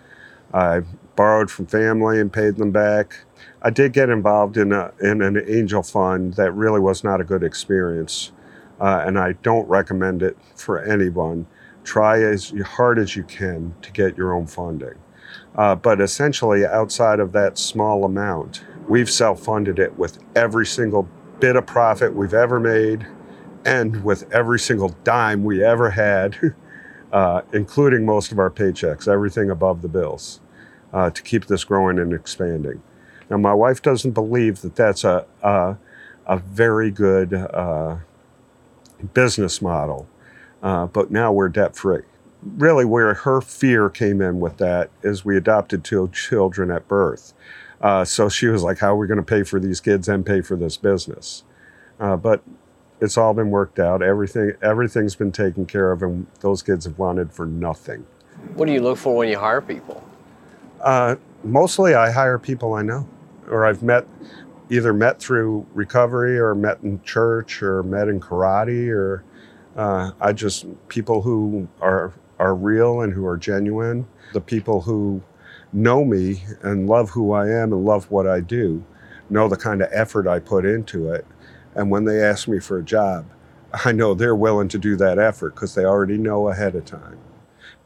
I 0.54 0.82
borrowed 1.20 1.52
from 1.52 1.66
family 1.66 2.18
and 2.22 2.32
paid 2.32 2.56
them 2.56 2.72
back. 2.72 3.26
I 3.62 3.72
did 3.72 3.92
get 3.92 4.08
involved 4.08 4.56
in, 4.56 4.72
a, 4.72 4.94
in 5.02 5.22
an 5.22 5.44
angel 5.50 5.84
fund 5.84 6.36
that 6.36 6.54
really 6.54 6.80
was 6.80 7.04
not 7.04 7.20
a 7.20 7.26
good 7.26 7.44
experience, 7.44 8.32
uh, 8.80 9.04
and 9.06 9.20
I 9.20 9.34
don't 9.34 9.68
recommend 9.68 10.24
it 10.24 10.38
for 10.56 10.82
anyone. 10.82 11.46
Try 11.84 12.24
as 12.24 12.54
hard 12.64 12.98
as 12.98 13.18
you 13.18 13.24
can 13.24 13.76
to 13.82 13.92
get 13.92 14.16
your 14.16 14.34
own 14.34 14.48
funding. 14.48 14.94
Uh, 15.56 15.76
but 15.76 16.00
essentially, 16.00 16.66
outside 16.66 17.20
of 17.20 17.34
that 17.34 17.58
small 17.58 18.06
amount, 18.06 18.64
we've 18.88 19.10
self 19.10 19.42
funded 19.42 19.78
it 19.78 20.00
with 20.00 20.20
every 20.38 20.66
single 20.66 21.06
bit 21.42 21.58
of 21.58 21.66
profit 21.66 22.16
we've 22.16 22.34
ever 22.34 22.62
made 22.62 23.06
and 23.66 24.06
with 24.06 24.32
every 24.32 24.58
single 24.58 24.96
dime 25.04 25.44
we 25.44 25.66
ever 25.66 25.90
had, 25.90 26.56
uh, 27.12 27.42
including 27.52 28.06
most 28.06 28.32
of 28.32 28.40
our 28.40 28.50
paychecks, 28.50 29.06
everything 29.06 29.50
above 29.50 29.82
the 29.82 29.90
bills, 29.90 30.40
uh, 30.94 31.10
to 31.10 31.22
keep 31.22 31.46
this 31.46 31.64
growing 31.64 32.00
and 32.00 32.14
expanding. 32.14 32.82
Now, 33.30 33.38
my 33.38 33.54
wife 33.54 33.82
doesn't 33.82 34.12
believe 34.12 34.62
that 34.62 34.76
that's 34.76 35.04
a, 35.04 35.26
a, 35.44 35.78
a 36.26 36.38
very 36.38 36.92
good 36.92 37.34
uh, 37.34 37.98
business 39.14 39.62
model, 39.62 40.08
uh, 40.64 40.88
but 40.88 41.12
now 41.12 41.32
we're 41.32 41.50
debt 41.50 41.76
free 41.76 42.02
really 42.42 42.86
where 42.86 43.14
her 43.14 43.42
fear 43.42 43.90
came 43.90 44.22
in 44.22 44.40
with 44.40 44.58
that 44.58 44.90
is 45.04 45.26
we 45.26 45.36
adopted 45.36 45.84
two 45.84 46.10
children 46.14 46.72
at 46.72 46.88
birth. 46.88 47.34
Uh, 47.82 48.04
so 48.04 48.30
she 48.30 48.48
was 48.48 48.64
like, 48.64 48.80
How 48.80 48.94
are 48.94 48.98
we 48.98 49.08
going 49.08 49.18
to 49.18 49.24
pay 49.24 49.44
for 49.44 49.60
these 49.60 49.80
kids 49.80 50.08
and 50.08 50.26
pay 50.26 50.42
for 50.42 50.56
this 50.56 50.78
business? 50.78 51.44
Uh, 52.00 52.16
but 52.16 52.42
it's 53.02 53.18
all 53.18 53.34
been 53.34 53.50
worked 53.50 53.80
out. 53.80 54.02
Everything, 54.02 54.54
everything's 54.62 55.16
been 55.16 55.32
taken 55.32 55.66
care 55.66 55.92
of, 55.92 56.04
and 56.04 56.28
those 56.42 56.62
kids 56.62 56.86
have 56.86 56.98
wanted 56.98 57.32
for 57.32 57.46
nothing. 57.46 58.06
What 58.56 58.66
do 58.66 58.74
you 58.74 58.82
look 58.82 58.98
for 58.98 59.16
when 59.16 59.30
you 59.30 59.38
hire 59.38 59.62
people? 59.62 60.04
Uh, 60.82 61.16
mostly, 61.44 61.96
I 61.96 62.12
hire 62.12 62.40
people 62.40 62.74
I 62.74 62.82
know, 62.84 63.08
or 63.50 63.66
I've 63.66 63.84
met, 63.84 64.08
either 64.70 64.94
met 64.94 65.20
through 65.20 65.66
recovery, 65.74 66.40
or 66.40 66.56
met 66.56 66.80
in 66.84 67.02
church, 67.04 67.64
or 67.64 67.84
met 67.84 68.08
in 68.10 68.20
karate, 68.20 68.90
or 68.90 69.24
uh, 69.76 70.12
I 70.22 70.34
just 70.34 70.66
people 70.90 71.22
who 71.22 71.68
are 71.82 72.14
are 72.40 72.56
real 72.56 73.02
and 73.02 73.14
who 73.14 73.26
are 73.28 73.38
genuine, 73.38 74.08
the 74.34 74.42
people 74.42 74.82
who 74.82 75.22
know 75.74 76.06
me 76.06 76.44
and 76.62 76.88
love 76.88 77.12
who 77.12 77.34
I 77.34 77.50
am 77.50 77.74
and 77.74 77.86
love 77.86 78.10
what 78.12 78.28
I 78.28 78.40
do, 78.42 78.84
know 79.30 79.48
the 79.50 79.58
kind 79.58 79.82
of 79.82 79.90
effort 79.92 80.28
I 80.28 80.40
put 80.40 80.66
into 80.66 81.12
it, 81.12 81.26
And 81.76 81.90
when 81.92 82.06
they 82.06 82.24
ask 82.24 82.48
me 82.48 82.60
for 82.60 82.78
a 82.80 82.84
job, 82.84 83.26
I 83.86 83.92
know 83.94 84.14
they're 84.14 84.36
willing 84.36 84.68
to 84.70 84.80
do 84.80 84.96
that 84.98 85.20
effort 85.20 85.56
because 85.56 85.76
they 85.76 85.86
already 85.86 86.18
know 86.18 86.50
ahead 86.50 86.76
of 86.76 86.86
time. 86.86 87.20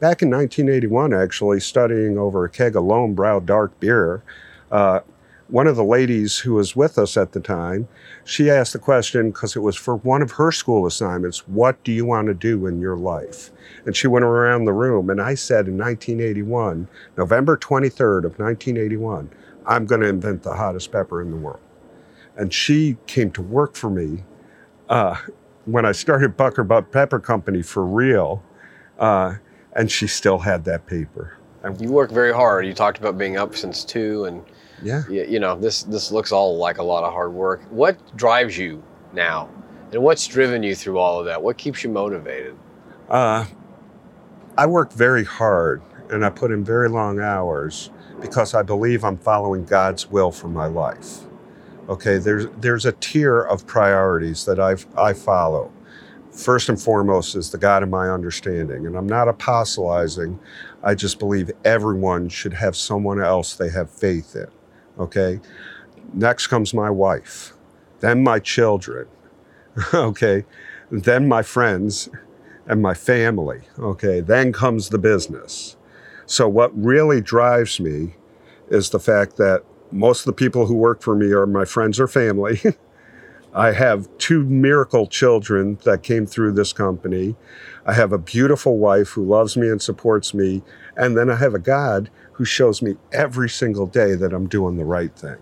Back 0.00 0.22
in 0.22 0.30
1981, 0.30 1.12
actually, 1.12 1.60
studying 1.60 2.18
over 2.18 2.44
a 2.44 2.50
keg 2.50 2.76
of 2.76 2.84
Löwenbräu 2.84 3.44
dark 3.44 3.78
beer, 3.80 4.22
uh, 4.70 5.00
one 5.48 5.66
of 5.66 5.76
the 5.76 5.84
ladies 5.84 6.38
who 6.38 6.54
was 6.54 6.74
with 6.74 6.98
us 6.98 7.16
at 7.16 7.32
the 7.32 7.40
time, 7.40 7.86
she 8.24 8.50
asked 8.50 8.72
the 8.72 8.78
question 8.78 9.30
because 9.30 9.54
it 9.54 9.60
was 9.60 9.76
for 9.76 9.96
one 9.96 10.22
of 10.22 10.32
her 10.32 10.50
school 10.50 10.86
assignments 10.86 11.46
What 11.46 11.82
do 11.84 11.92
you 11.92 12.04
want 12.06 12.28
to 12.28 12.34
do 12.34 12.66
in 12.66 12.80
your 12.80 12.96
life? 12.96 13.50
And 13.84 13.94
she 13.94 14.06
went 14.06 14.24
around 14.24 14.64
the 14.64 14.72
room, 14.72 15.10
and 15.10 15.20
I 15.20 15.34
said 15.34 15.68
in 15.68 15.76
1981, 15.76 16.88
November 17.16 17.56
23rd 17.56 18.24
of 18.24 18.38
1981, 18.38 19.30
I'm 19.66 19.86
going 19.86 20.00
to 20.00 20.08
invent 20.08 20.42
the 20.42 20.54
hottest 20.54 20.90
pepper 20.92 21.20
in 21.20 21.30
the 21.30 21.36
world. 21.36 21.60
And 22.36 22.52
she 22.52 22.96
came 23.06 23.30
to 23.32 23.42
work 23.42 23.76
for 23.76 23.90
me 23.90 24.24
uh, 24.88 25.16
when 25.66 25.84
I 25.84 25.92
started 25.92 26.36
Pucker 26.36 26.64
Butt 26.64 26.90
Pepper 26.90 27.18
Company 27.20 27.62
for 27.62 27.84
real, 27.84 28.42
uh, 28.98 29.36
and 29.74 29.90
she 29.90 30.06
still 30.06 30.38
had 30.38 30.64
that 30.64 30.86
paper. 30.86 31.36
And 31.62 31.80
You 31.80 31.90
work 31.90 32.10
very 32.10 32.32
hard. 32.32 32.66
You 32.66 32.74
talked 32.74 32.98
about 32.98 33.16
being 33.16 33.36
up 33.36 33.56
since 33.56 33.84
two, 33.84 34.24
and 34.26 34.44
yeah, 34.82 35.02
y- 35.08 35.26
you 35.28 35.40
know 35.40 35.56
this 35.58 35.82
this 35.84 36.12
looks 36.12 36.30
all 36.32 36.56
like 36.58 36.78
a 36.78 36.82
lot 36.82 37.04
of 37.04 37.12
hard 37.12 37.32
work. 37.32 37.62
What 37.70 37.96
drives 38.16 38.58
you 38.58 38.82
now, 39.12 39.48
and 39.92 40.02
what's 40.02 40.26
driven 40.26 40.62
you 40.62 40.74
through 40.74 40.98
all 40.98 41.20
of 41.20 41.26
that? 41.26 41.42
What 41.42 41.56
keeps 41.56 41.82
you 41.84 41.90
motivated? 41.90 42.54
uh, 43.08 43.44
I 44.56 44.66
work 44.66 44.92
very 44.92 45.24
hard 45.24 45.82
and 46.10 46.24
I 46.24 46.30
put 46.30 46.50
in 46.52 46.64
very 46.64 46.88
long 46.88 47.18
hours 47.18 47.90
because 48.20 48.54
I 48.54 48.62
believe 48.62 49.04
I'm 49.04 49.16
following 49.18 49.64
God's 49.64 50.08
will 50.10 50.30
for 50.30 50.48
my 50.48 50.66
life. 50.66 51.20
Okay, 51.88 52.18
there's 52.18 52.46
there's 52.60 52.86
a 52.86 52.92
tier 52.92 53.40
of 53.40 53.66
priorities 53.66 54.44
that 54.44 54.60
I've 54.60 54.86
I 54.96 55.12
follow. 55.12 55.72
First 56.34 56.68
and 56.68 56.80
foremost 56.80 57.36
is 57.36 57.50
the 57.50 57.58
God 57.58 57.82
of 57.82 57.88
my 57.88 58.10
understanding, 58.10 58.86
and 58.86 58.96
I'm 58.96 59.06
not 59.06 59.28
apostolizing. 59.28 60.40
I 60.82 60.94
just 60.94 61.18
believe 61.18 61.50
everyone 61.64 62.28
should 62.28 62.54
have 62.54 62.76
someone 62.76 63.22
else 63.22 63.54
they 63.54 63.70
have 63.70 63.88
faith 63.90 64.34
in. 64.34 64.48
Okay, 64.98 65.40
next 66.12 66.48
comes 66.48 66.74
my 66.74 66.90
wife, 66.90 67.52
then 68.00 68.22
my 68.22 68.40
children. 68.40 69.06
okay, 69.94 70.44
then 70.90 71.28
my 71.28 71.42
friends, 71.42 72.08
and 72.66 72.82
my 72.82 72.94
family. 72.94 73.62
Okay, 73.78 74.20
then 74.20 74.52
comes 74.52 74.88
the 74.88 74.98
business. 74.98 75.76
So, 76.26 76.48
what 76.48 76.76
really 76.76 77.20
drives 77.20 77.78
me 77.78 78.14
is 78.68 78.90
the 78.90 78.98
fact 78.98 79.36
that 79.36 79.62
most 79.90 80.20
of 80.20 80.26
the 80.26 80.32
people 80.32 80.66
who 80.66 80.74
work 80.74 81.02
for 81.02 81.14
me 81.14 81.32
are 81.32 81.46
my 81.46 81.64
friends 81.64 82.00
or 82.00 82.08
family. 82.08 82.60
I 83.54 83.70
have 83.70 84.08
two 84.18 84.42
miracle 84.44 85.06
children 85.06 85.78
that 85.84 86.02
came 86.02 86.26
through 86.26 86.52
this 86.52 86.72
company. 86.72 87.36
I 87.86 87.92
have 87.92 88.12
a 88.12 88.18
beautiful 88.18 88.78
wife 88.78 89.10
who 89.10 89.24
loves 89.24 89.56
me 89.56 89.68
and 89.68 89.80
supports 89.80 90.34
me. 90.34 90.62
And 90.96 91.16
then 91.16 91.30
I 91.30 91.36
have 91.36 91.54
a 91.54 91.60
God 91.60 92.10
who 92.32 92.44
shows 92.44 92.82
me 92.82 92.96
every 93.12 93.48
single 93.48 93.86
day 93.86 94.16
that 94.16 94.32
I'm 94.32 94.48
doing 94.48 94.76
the 94.76 94.84
right 94.84 95.14
thing. 95.16 95.36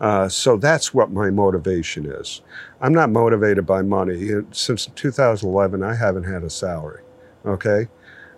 Uh, 0.00 0.28
so 0.28 0.56
that's 0.56 0.92
what 0.92 1.12
my 1.12 1.30
motivation 1.30 2.04
is. 2.04 2.42
I'm 2.80 2.92
not 2.92 3.10
motivated 3.10 3.64
by 3.64 3.82
money. 3.82 4.28
Since 4.50 4.86
2011, 4.96 5.84
I 5.84 5.94
haven't 5.94 6.24
had 6.24 6.42
a 6.42 6.50
salary, 6.50 7.02
okay? 7.46 7.86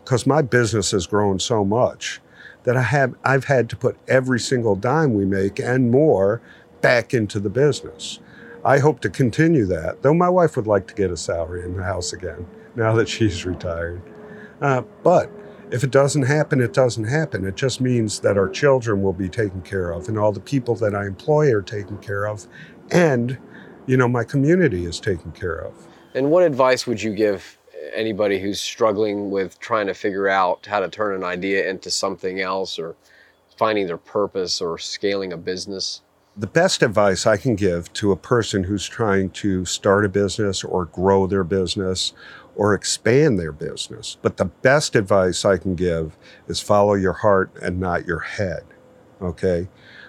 Because 0.04 0.26
my 0.26 0.42
business 0.42 0.90
has 0.90 1.06
grown 1.06 1.38
so 1.38 1.64
much 1.64 2.20
that 2.64 2.76
I 2.76 2.82
have, 2.82 3.14
I've 3.24 3.46
had 3.46 3.70
to 3.70 3.76
put 3.76 3.96
every 4.06 4.38
single 4.38 4.76
dime 4.76 5.14
we 5.14 5.24
make 5.24 5.58
and 5.58 5.90
more 5.90 6.42
back 6.82 7.14
into 7.14 7.40
the 7.40 7.50
business. 7.50 8.20
I 8.64 8.78
hope 8.78 9.00
to 9.00 9.10
continue 9.10 9.66
that, 9.66 10.02
though 10.02 10.14
my 10.14 10.28
wife 10.28 10.56
would 10.56 10.66
like 10.66 10.86
to 10.88 10.94
get 10.94 11.10
a 11.10 11.16
salary 11.16 11.64
in 11.64 11.76
the 11.76 11.84
house 11.84 12.12
again 12.12 12.46
now 12.74 12.94
that 12.94 13.08
she's 13.08 13.44
retired. 13.44 14.02
Uh, 14.60 14.82
but 15.02 15.30
if 15.70 15.84
it 15.84 15.90
doesn't 15.90 16.22
happen, 16.22 16.60
it 16.60 16.72
doesn't 16.72 17.04
happen. 17.04 17.44
It 17.44 17.54
just 17.54 17.80
means 17.80 18.20
that 18.20 18.36
our 18.36 18.48
children 18.48 19.02
will 19.02 19.12
be 19.12 19.28
taken 19.28 19.62
care 19.62 19.90
of 19.90 20.08
and 20.08 20.18
all 20.18 20.32
the 20.32 20.40
people 20.40 20.74
that 20.76 20.94
I 20.94 21.06
employ 21.06 21.52
are 21.52 21.62
taken 21.62 21.98
care 21.98 22.26
of 22.26 22.46
and 22.90 23.38
you 23.86 23.96
know 23.96 24.08
my 24.08 24.24
community 24.24 24.84
is 24.84 25.00
taken 25.00 25.32
care 25.32 25.58
of. 25.58 25.74
And 26.14 26.30
what 26.30 26.42
advice 26.42 26.86
would 26.86 27.02
you 27.02 27.14
give 27.14 27.58
anybody 27.94 28.40
who's 28.40 28.60
struggling 28.60 29.30
with 29.30 29.58
trying 29.60 29.86
to 29.86 29.94
figure 29.94 30.28
out 30.28 30.66
how 30.66 30.80
to 30.80 30.88
turn 30.88 31.14
an 31.14 31.24
idea 31.24 31.68
into 31.68 31.90
something 31.90 32.40
else 32.40 32.78
or 32.78 32.96
finding 33.56 33.86
their 33.86 33.98
purpose 33.98 34.60
or 34.60 34.78
scaling 34.78 35.32
a 35.32 35.36
business? 35.36 36.02
The 36.38 36.46
best 36.46 36.84
advice 36.84 37.26
I 37.26 37.36
can 37.36 37.56
give 37.56 37.92
to 37.94 38.12
a 38.12 38.16
person 38.16 38.62
who's 38.62 38.86
trying 38.86 39.30
to 39.30 39.64
start 39.64 40.04
a 40.04 40.08
business 40.08 40.62
or 40.62 40.84
grow 40.84 41.26
their 41.26 41.42
business 41.42 42.12
or 42.54 42.74
expand 42.74 43.40
their 43.40 43.50
business, 43.50 44.16
but 44.22 44.36
the 44.36 44.44
best 44.44 44.94
advice 44.94 45.44
I 45.44 45.58
can 45.58 45.74
give 45.74 46.16
is 46.46 46.60
follow 46.60 46.94
your 46.94 47.14
heart 47.14 47.50
and 47.60 47.80
not 47.80 48.06
your 48.06 48.20
head. 48.20 48.62
Okay? 49.20 49.66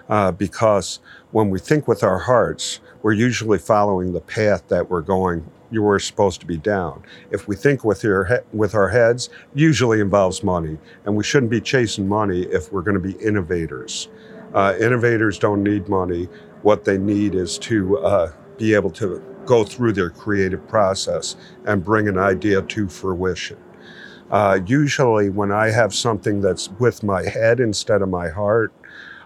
Uh, 0.08 0.30
because 0.30 1.00
when 1.32 1.50
we 1.50 1.58
think 1.58 1.88
with 1.88 2.04
our 2.04 2.20
hearts, 2.20 2.78
we're 3.02 3.12
usually 3.12 3.58
following 3.58 4.12
the 4.12 4.20
path 4.20 4.68
that 4.68 4.88
we're 4.88 5.00
going 5.00 5.50
you 5.72 5.82
were 5.82 5.98
supposed 5.98 6.40
to 6.40 6.46
be 6.46 6.56
down. 6.56 7.02
If 7.30 7.46
we 7.46 7.56
think 7.56 7.84
with 7.84 8.02
your 8.02 8.24
he- 8.24 8.56
with 8.56 8.74
our 8.74 8.88
heads, 8.88 9.30
usually 9.54 10.00
involves 10.00 10.42
money, 10.42 10.78
and 11.04 11.16
we 11.16 11.24
shouldn't 11.24 11.50
be 11.50 11.60
chasing 11.60 12.08
money 12.08 12.42
if 12.42 12.72
we're 12.72 12.82
going 12.82 13.00
to 13.00 13.08
be 13.08 13.12
innovators. 13.24 14.08
Uh, 14.54 14.74
innovators 14.80 15.38
don't 15.38 15.62
need 15.62 15.88
money. 15.88 16.28
What 16.62 16.84
they 16.84 16.98
need 16.98 17.34
is 17.34 17.58
to 17.58 17.98
uh, 17.98 18.32
be 18.58 18.74
able 18.74 18.90
to 18.92 19.22
go 19.46 19.64
through 19.64 19.92
their 19.92 20.10
creative 20.10 20.66
process 20.68 21.36
and 21.66 21.84
bring 21.84 22.08
an 22.08 22.18
idea 22.18 22.62
to 22.62 22.88
fruition. 22.88 23.56
Uh, 24.30 24.60
usually, 24.66 25.28
when 25.28 25.50
I 25.50 25.70
have 25.70 25.94
something 25.94 26.40
that's 26.40 26.70
with 26.78 27.02
my 27.02 27.28
head 27.28 27.58
instead 27.58 28.02
of 28.02 28.08
my 28.08 28.28
heart, 28.28 28.72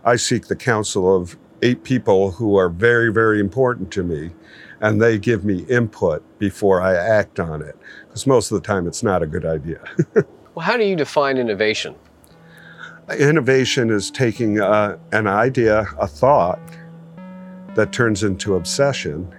I 0.05 0.17
seek 0.17 0.47
the 0.47 0.57
counsel 0.57 1.15
of 1.15 1.37
eight 1.63 1.85
people 1.85 2.31
who 2.33 2.57
are 2.57 2.69
very, 2.69 3.13
very 3.13 3.41
important 3.41 3.91
to 3.93 4.03
me, 4.03 4.31
and 4.81 5.01
they 5.01 5.19
give 5.19 5.45
me 5.45 5.65
input 5.65 6.23
before 6.39 6.81
I 6.81 6.95
act 6.95 7.39
on 7.41 7.63
it. 7.63 7.77
Because 8.07 8.27
most 8.27 8.51
of 8.51 8.61
the 8.61 8.67
time, 8.67 8.87
it's 8.87 9.03
not 9.03 9.23
a 9.23 9.27
good 9.27 9.45
idea. 9.45 9.83
Well, 10.55 10.65
how 10.65 10.77
do 10.77 10.85
you 10.85 10.95
define 10.95 11.37
innovation? 11.37 11.97
Innovation 13.13 13.91
is 13.91 14.11
taking 14.11 14.61
uh, 14.61 14.97
an 15.13 15.27
idea, 15.27 15.87
a 15.99 16.07
thought, 16.07 16.59
that 17.75 17.93
turns 17.93 18.23
into 18.23 18.55
obsession, 18.55 19.31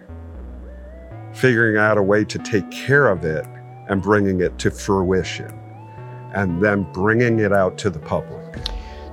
figuring 1.34 1.76
out 1.76 1.98
a 1.98 2.04
way 2.04 2.24
to 2.26 2.38
take 2.38 2.70
care 2.70 3.08
of 3.08 3.26
it 3.26 3.44
and 3.90 4.04
bringing 4.04 4.42
it 4.42 4.60
to 4.60 4.70
fruition, 4.70 5.52
and 6.36 6.62
then 6.64 6.84
bringing 6.92 7.40
it 7.40 7.52
out 7.52 7.76
to 7.80 7.90
the 7.90 7.98
public. 7.98 8.56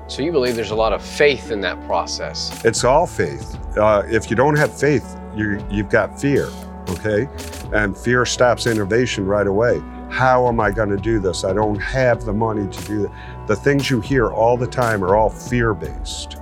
So 0.07 0.21
you 0.21 0.33
believe 0.33 0.55
there's 0.55 0.71
a 0.71 0.75
lot 0.77 0.93
of 0.93 1.03
faith 1.03 1.51
in 1.51 1.63
that 1.63 1.83
process. 1.87 2.63
It's 2.63 2.85
all 2.85 3.07
faith. 3.07 3.57
Uh, 3.79 4.03
if 4.07 4.29
you 4.29 4.37
don't 4.37 4.59
have 4.59 4.79
faith, 4.79 5.19
you, 5.35 5.65
you've 5.71 5.89
got 5.89 6.21
fear, 6.21 6.51
okay? 6.91 7.27
And 7.73 7.97
fear 7.97 8.27
stops 8.27 8.67
innovation 8.67 9.25
right 9.25 9.47
away. 9.47 9.81
How 10.13 10.47
am 10.47 10.61
I 10.61 10.71
going 10.71 10.91
to 10.91 10.99
do 10.99 11.19
this? 11.19 11.43
I 11.43 11.55
don't 11.55 11.81
have 11.81 12.27
the 12.27 12.35
money 12.35 12.69
to 12.69 12.85
do 12.85 13.07
it. 13.07 13.11
The 13.47 13.57
things 13.57 13.89
you 13.89 14.03
hear 14.03 14.31
all 14.31 14.59
the 14.59 14.67
time 14.67 15.03
are 15.03 15.17
all 15.17 15.31
fear 15.31 15.73
based. 15.73 16.37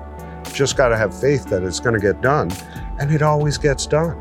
Just 0.53 0.77
got 0.77 0.89
to 0.89 0.97
have 0.97 1.19
faith 1.19 1.45
that 1.45 1.63
it's 1.63 1.79
going 1.79 1.95
to 1.95 2.01
get 2.01 2.21
done, 2.21 2.51
and 2.99 3.13
it 3.13 3.23
always 3.23 3.59
gets 3.59 3.87
done. 3.87 4.19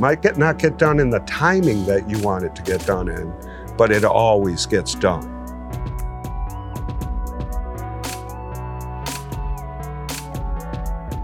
Might 0.00 0.20
get 0.20 0.36
not 0.36 0.58
get 0.58 0.78
done 0.78 0.98
in 0.98 1.10
the 1.10 1.20
timing 1.20 1.86
that 1.86 2.10
you 2.10 2.18
want 2.18 2.44
it 2.44 2.56
to 2.56 2.62
get 2.62 2.84
done 2.86 3.08
in, 3.08 3.32
but 3.76 3.92
it 3.92 4.04
always 4.04 4.66
gets 4.66 4.96
done. 4.96 5.22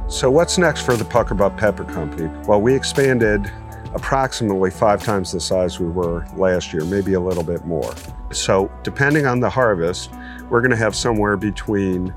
So, 0.09 0.31
what's 0.31 0.59
next 0.59 0.83
for 0.83 0.97
the 0.97 1.05
PuckerButt 1.05 1.57
Pepper 1.57 1.85
Company? 1.85 2.31
Well, 2.47 2.61
we 2.61 2.73
expanded 2.73 3.51
approximately 3.95 4.71
five 4.71 5.03
times 5.03 5.33
the 5.33 5.41
size 5.41 5.79
we 5.79 5.87
were 5.87 6.27
last 6.37 6.73
year, 6.73 6.85
maybe 6.85 7.15
a 7.15 7.21
little 7.21 7.45
bit 7.45 7.65
more. 7.65 7.95
So, 8.33 8.71
depending 8.83 9.27
on 9.27 9.41
the 9.41 9.51
harvest, 9.51 10.11
we're 10.51 10.61
going 10.61 10.71
to 10.71 10.77
have 10.77 10.95
somewhere 10.95 11.37
between 11.37 12.13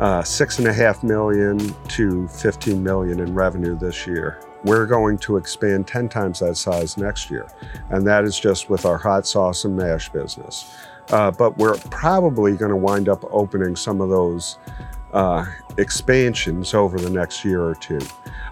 uh, 0.00 0.22
six 0.22 0.58
and 0.58 0.66
a 0.66 0.72
half 0.72 1.02
million 1.02 1.74
to 1.88 2.26
15 2.28 2.82
million 2.82 3.20
in 3.20 3.34
revenue 3.34 3.78
this 3.78 4.06
year. 4.06 4.40
We're 4.64 4.86
going 4.86 5.18
to 5.18 5.36
expand 5.36 5.86
10 5.86 6.08
times 6.08 6.40
that 6.40 6.56
size 6.56 6.96
next 6.96 7.30
year, 7.30 7.48
and 7.90 8.06
that 8.06 8.24
is 8.24 8.38
just 8.38 8.68
with 8.68 8.84
our 8.84 8.98
hot 8.98 9.26
sauce 9.26 9.64
and 9.64 9.76
mash 9.76 10.08
business. 10.10 10.74
Uh, 11.10 11.30
but 11.30 11.56
we're 11.58 11.76
probably 11.90 12.56
going 12.56 12.70
to 12.70 12.76
wind 12.76 13.08
up 13.08 13.24
opening 13.30 13.74
some 13.74 14.00
of 14.00 14.10
those 14.10 14.58
uh, 15.12 15.44
expansions 15.76 16.74
over 16.74 16.98
the 16.98 17.10
next 17.10 17.44
year 17.44 17.62
or 17.62 17.74
two. 17.74 18.00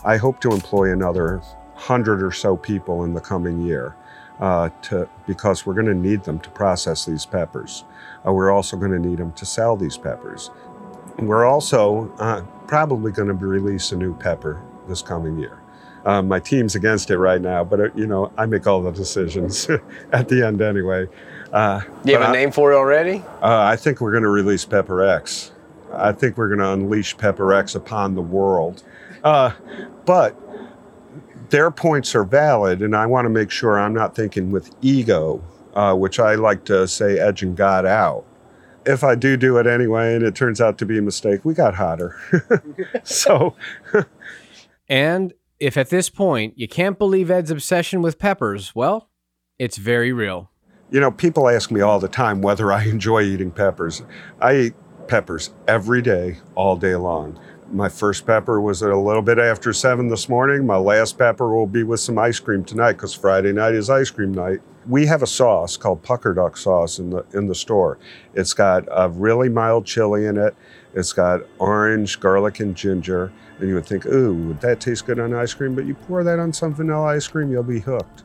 I 0.05 0.17
hope 0.17 0.41
to 0.41 0.51
employ 0.51 0.93
another 0.93 1.43
hundred 1.89 2.23
or 2.23 2.31
so 2.31 2.55
people 2.55 3.05
in 3.05 3.15
the 3.15 3.21
coming 3.21 3.63
year 3.63 3.97
uh, 4.41 4.69
to, 4.83 5.09
because 5.27 5.65
we're 5.65 5.73
going 5.73 5.87
to 5.87 5.95
need 5.95 6.23
them 6.23 6.39
to 6.41 6.51
process 6.51 7.07
these 7.07 7.25
peppers. 7.25 7.85
Uh, 8.27 8.33
we're 8.33 8.51
also 8.51 8.77
going 8.77 8.93
to 8.93 8.99
need 8.99 9.19
them 9.19 9.33
to 9.33 9.47
sell 9.47 9.75
these 9.75 9.97
peppers. 9.97 10.51
We're 11.19 11.47
also 11.47 12.13
uh, 12.19 12.43
probably 12.67 13.11
going 13.11 13.29
to 13.29 13.35
release 13.35 13.91
a 13.93 13.97
new 13.97 14.15
pepper 14.15 14.63
this 14.87 15.01
coming 15.01 15.39
year. 15.39 15.63
Uh, 16.05 16.21
my 16.21 16.39
team's 16.39 16.75
against 16.75 17.11
it 17.11 17.19
right 17.19 17.41
now, 17.41 17.65
but 17.65 17.81
uh, 17.81 17.89
you 17.95 18.07
know 18.07 18.31
I 18.37 18.45
make 18.45 18.67
all 18.67 18.83
the 18.83 18.93
decisions 18.93 19.69
at 20.13 20.29
the 20.29 20.47
end 20.47 20.61
anyway. 20.61 21.09
Uh, 21.53 21.81
you 22.05 22.13
have 22.13 22.23
a 22.23 22.29
I, 22.29 22.33
name 22.33 22.53
for 22.53 22.73
it 22.73 22.77
already? 22.77 23.25
Uh, 23.43 23.63
I 23.63 23.77
think 23.77 24.03
we're 24.03 24.13
going 24.13 24.23
to 24.23 24.29
release 24.29 24.65
Pepper 24.65 25.03
X. 25.03 25.53
I 25.93 26.13
think 26.13 26.37
we're 26.37 26.49
going 26.49 26.61
to 26.61 26.71
unleash 26.71 27.17
Pepper 27.17 27.55
X 27.55 27.75
upon 27.75 28.15
the 28.15 28.23
world. 28.23 28.83
Uh, 29.25 29.53
but 30.05 30.37
their 31.51 31.71
points 31.71 32.15
are 32.15 32.25
valid, 32.25 32.83
and 32.83 32.95
I 32.95 33.07
want 33.07 33.27
to 33.27 33.31
make 33.31 33.51
sure 33.51 33.79
I'm 33.79 33.95
not 33.95 34.15
thinking 34.15 34.51
with 34.51 34.75
ego, 34.83 35.43
uh, 35.75 35.95
which 35.95 36.19
I 36.19 36.35
like 36.35 36.65
to 36.67 36.87
say 36.87 37.19
edging 37.19 37.55
God 37.55 37.87
out. 37.87 38.25
If 38.87 39.05
I 39.05 39.15
do 39.15 39.37
do 39.37 39.59
it 39.59 39.67
anyway 39.67 40.15
and 40.15 40.25
it 40.25 40.35
turns 40.35 40.61
out 40.61 40.79
to 40.79 40.87
be 40.87 40.99
a 40.99 41.03
mistake, 41.03 41.45
we 41.45 41.53
got 41.53 41.75
hotter. 41.75 42.17
so. 43.05 43.55
and 44.89 45.35
if 45.61 45.77
at 45.77 45.91
this 45.91 46.09
point 46.09 46.55
you 46.57 46.69
can't 46.69 46.99
believe 46.99 47.31
Ed's 47.31 47.51
obsession 47.51 48.01
with 48.01 48.19
peppers, 48.19 48.75
well, 48.75 49.11
it's 49.59 49.77
very 49.77 50.13
real. 50.13 50.51
You 50.91 51.01
know, 51.01 51.11
people 51.11 51.49
ask 51.49 51.71
me 51.71 51.83
all 51.83 51.99
the 51.99 52.09
time 52.09 52.41
whether 52.41 52.73
I 52.73 52.85
enjoy 52.85 53.23
eating 53.23 53.51
peppers. 53.51 54.03
I 54.41 54.57
eat 54.57 54.75
peppers 55.07 55.51
every 55.67 56.01
day, 56.01 56.39
all 56.55 56.77
day 56.77 56.97
long. 56.97 57.39
My 57.71 57.91
first 57.91 58.27
pepper 58.27 58.63
was 58.63 58.83
at 58.83 58.91
a 58.91 58.99
little 58.99 59.21
bit 59.21 59.39
after 59.39 59.75
seven 59.75 60.09
this 60.09 60.27
morning. 60.27 60.65
My 60.65 60.79
last 60.79 61.19
pepper 61.19 61.55
will 61.55 61.67
be 61.67 61.83
with 61.83 62.01
some 62.01 62.19
ice 62.19 62.41
cream 62.41 62.65
tonight 62.65 62.93
because 62.93 63.13
Friday 63.13 63.53
night 63.53 63.75
is 63.75 63.91
ice 63.91 64.11
cream 64.11 64.33
night. 64.33 64.61
We 64.87 65.05
have 65.05 65.23
a 65.23 65.27
sauce 65.27 65.77
called 65.77 66.03
pucker 66.03 66.33
duck 66.33 66.57
sauce 66.57 66.99
in 66.99 67.11
the 67.11 67.27
in 67.35 67.47
the 67.47 67.55
store. 67.55 67.99
It's 68.33 68.55
got 68.55 68.85
a 68.91 69.11
really 69.11 69.51
mild 69.51 69.85
chili 69.85 70.25
in 70.25 70.39
it. 70.39 70.57
It's 70.95 71.13
got 71.13 71.43
orange, 71.59 72.19
garlic, 72.21 72.61
and 72.61 72.75
ginger. 72.75 73.31
And 73.61 73.69
you 73.69 73.75
would 73.75 73.87
think, 73.87 74.07
ooh, 74.07 74.57
that 74.61 74.81
tastes 74.81 75.03
good 75.03 75.19
on 75.19 75.35
ice 75.35 75.53
cream, 75.53 75.75
but 75.75 75.85
you 75.85 75.95
pour 75.95 76.25
that 76.25 76.39
on 76.39 76.55
some 76.55 76.73
vanilla 76.73 77.09
ice 77.09 77.29
cream, 77.29 77.51
you'll 77.51 77.63
be 77.63 77.81
hooked. 77.81 78.25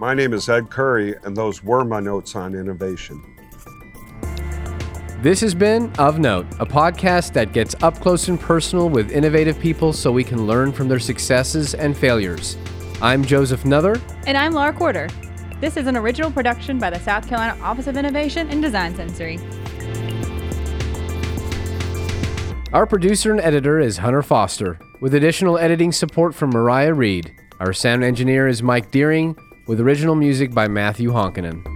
My 0.00 0.12
name 0.12 0.32
is 0.32 0.48
Ed 0.48 0.70
Curry, 0.70 1.14
and 1.22 1.36
those 1.36 1.62
were 1.62 1.84
my 1.84 2.00
notes 2.00 2.34
on 2.34 2.56
innovation. 2.56 3.33
This 5.24 5.40
has 5.40 5.54
been 5.54 5.90
Of 5.98 6.18
Note, 6.18 6.44
a 6.60 6.66
podcast 6.66 7.32
that 7.32 7.54
gets 7.54 7.74
up 7.82 7.98
close 7.98 8.28
and 8.28 8.38
personal 8.38 8.90
with 8.90 9.10
innovative 9.10 9.58
people 9.58 9.94
so 9.94 10.12
we 10.12 10.22
can 10.22 10.46
learn 10.46 10.70
from 10.70 10.86
their 10.86 10.98
successes 10.98 11.72
and 11.72 11.96
failures. 11.96 12.58
I'm 13.00 13.24
Joseph 13.24 13.64
Nuther. 13.64 13.98
And 14.26 14.36
I'm 14.36 14.52
Laura 14.52 14.74
Quarter. 14.74 15.08
This 15.62 15.78
is 15.78 15.86
an 15.86 15.96
original 15.96 16.30
production 16.30 16.78
by 16.78 16.90
the 16.90 17.00
South 17.00 17.26
Carolina 17.26 17.58
Office 17.62 17.86
of 17.86 17.96
Innovation 17.96 18.50
and 18.50 18.60
Design 18.60 18.94
Sensory. 18.94 19.38
Our 22.74 22.84
producer 22.84 23.30
and 23.30 23.40
editor 23.40 23.80
is 23.80 23.96
Hunter 23.96 24.22
Foster, 24.22 24.78
with 25.00 25.14
additional 25.14 25.56
editing 25.56 25.90
support 25.90 26.34
from 26.34 26.50
Mariah 26.50 26.92
Reed. 26.92 27.34
Our 27.60 27.72
sound 27.72 28.04
engineer 28.04 28.46
is 28.46 28.62
Mike 28.62 28.90
Deering, 28.90 29.38
with 29.66 29.80
original 29.80 30.16
music 30.16 30.52
by 30.52 30.68
Matthew 30.68 31.12
Honkinen. 31.12 31.73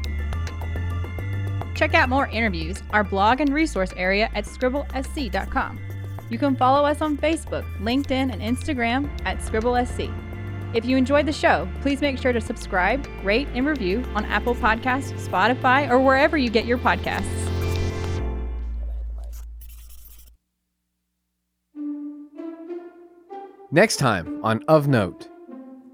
Check 1.78 1.94
out 1.94 2.08
more 2.08 2.26
interviews, 2.26 2.82
our 2.90 3.04
blog 3.04 3.40
and 3.40 3.54
resource 3.54 3.92
area 3.96 4.28
at 4.34 4.46
scribblesc.com. 4.46 5.78
You 6.28 6.36
can 6.36 6.56
follow 6.56 6.84
us 6.84 7.00
on 7.00 7.16
Facebook, 7.16 7.64
LinkedIn, 7.78 8.32
and 8.32 8.42
Instagram 8.42 9.08
at 9.24 9.38
scribblesc. 9.38 10.12
If 10.74 10.84
you 10.84 10.96
enjoyed 10.96 11.26
the 11.26 11.32
show, 11.32 11.68
please 11.80 12.00
make 12.00 12.18
sure 12.18 12.32
to 12.32 12.40
subscribe, 12.40 13.06
rate, 13.22 13.46
and 13.54 13.64
review 13.64 14.04
on 14.16 14.24
Apple 14.24 14.56
Podcasts, 14.56 15.12
Spotify, 15.24 15.88
or 15.88 16.00
wherever 16.00 16.36
you 16.36 16.50
get 16.50 16.66
your 16.66 16.78
podcasts. 16.78 17.24
Next 23.70 23.98
time 23.98 24.44
on 24.44 24.64
Of 24.66 24.88
Note. 24.88 25.28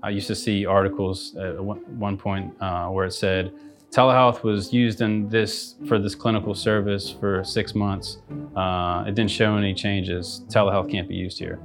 I 0.03 0.09
used 0.09 0.29
to 0.29 0.35
see 0.35 0.65
articles 0.65 1.37
at 1.37 1.63
one 1.63 2.17
point 2.17 2.55
uh, 2.63 2.89
where 2.89 3.05
it 3.05 3.13
said 3.13 3.53
telehealth 3.95 4.43
was 4.43 4.73
used 4.73 5.01
in 5.01 5.29
this 5.29 5.77
for 5.87 5.99
this 6.01 6.15
clinical 6.17 6.55
service 6.55 7.11
for 7.11 7.45
six 7.45 7.75
months. 7.75 8.19
Uh, 8.57 9.05
it 9.07 9.15
didn't 9.15 9.31
show 9.31 9.57
any 9.57 9.73
changes. 9.73 10.43
Telehealth 10.49 10.91
can't 10.91 11.09
be 11.09 11.15
used 11.15 11.39
here, 11.39 11.61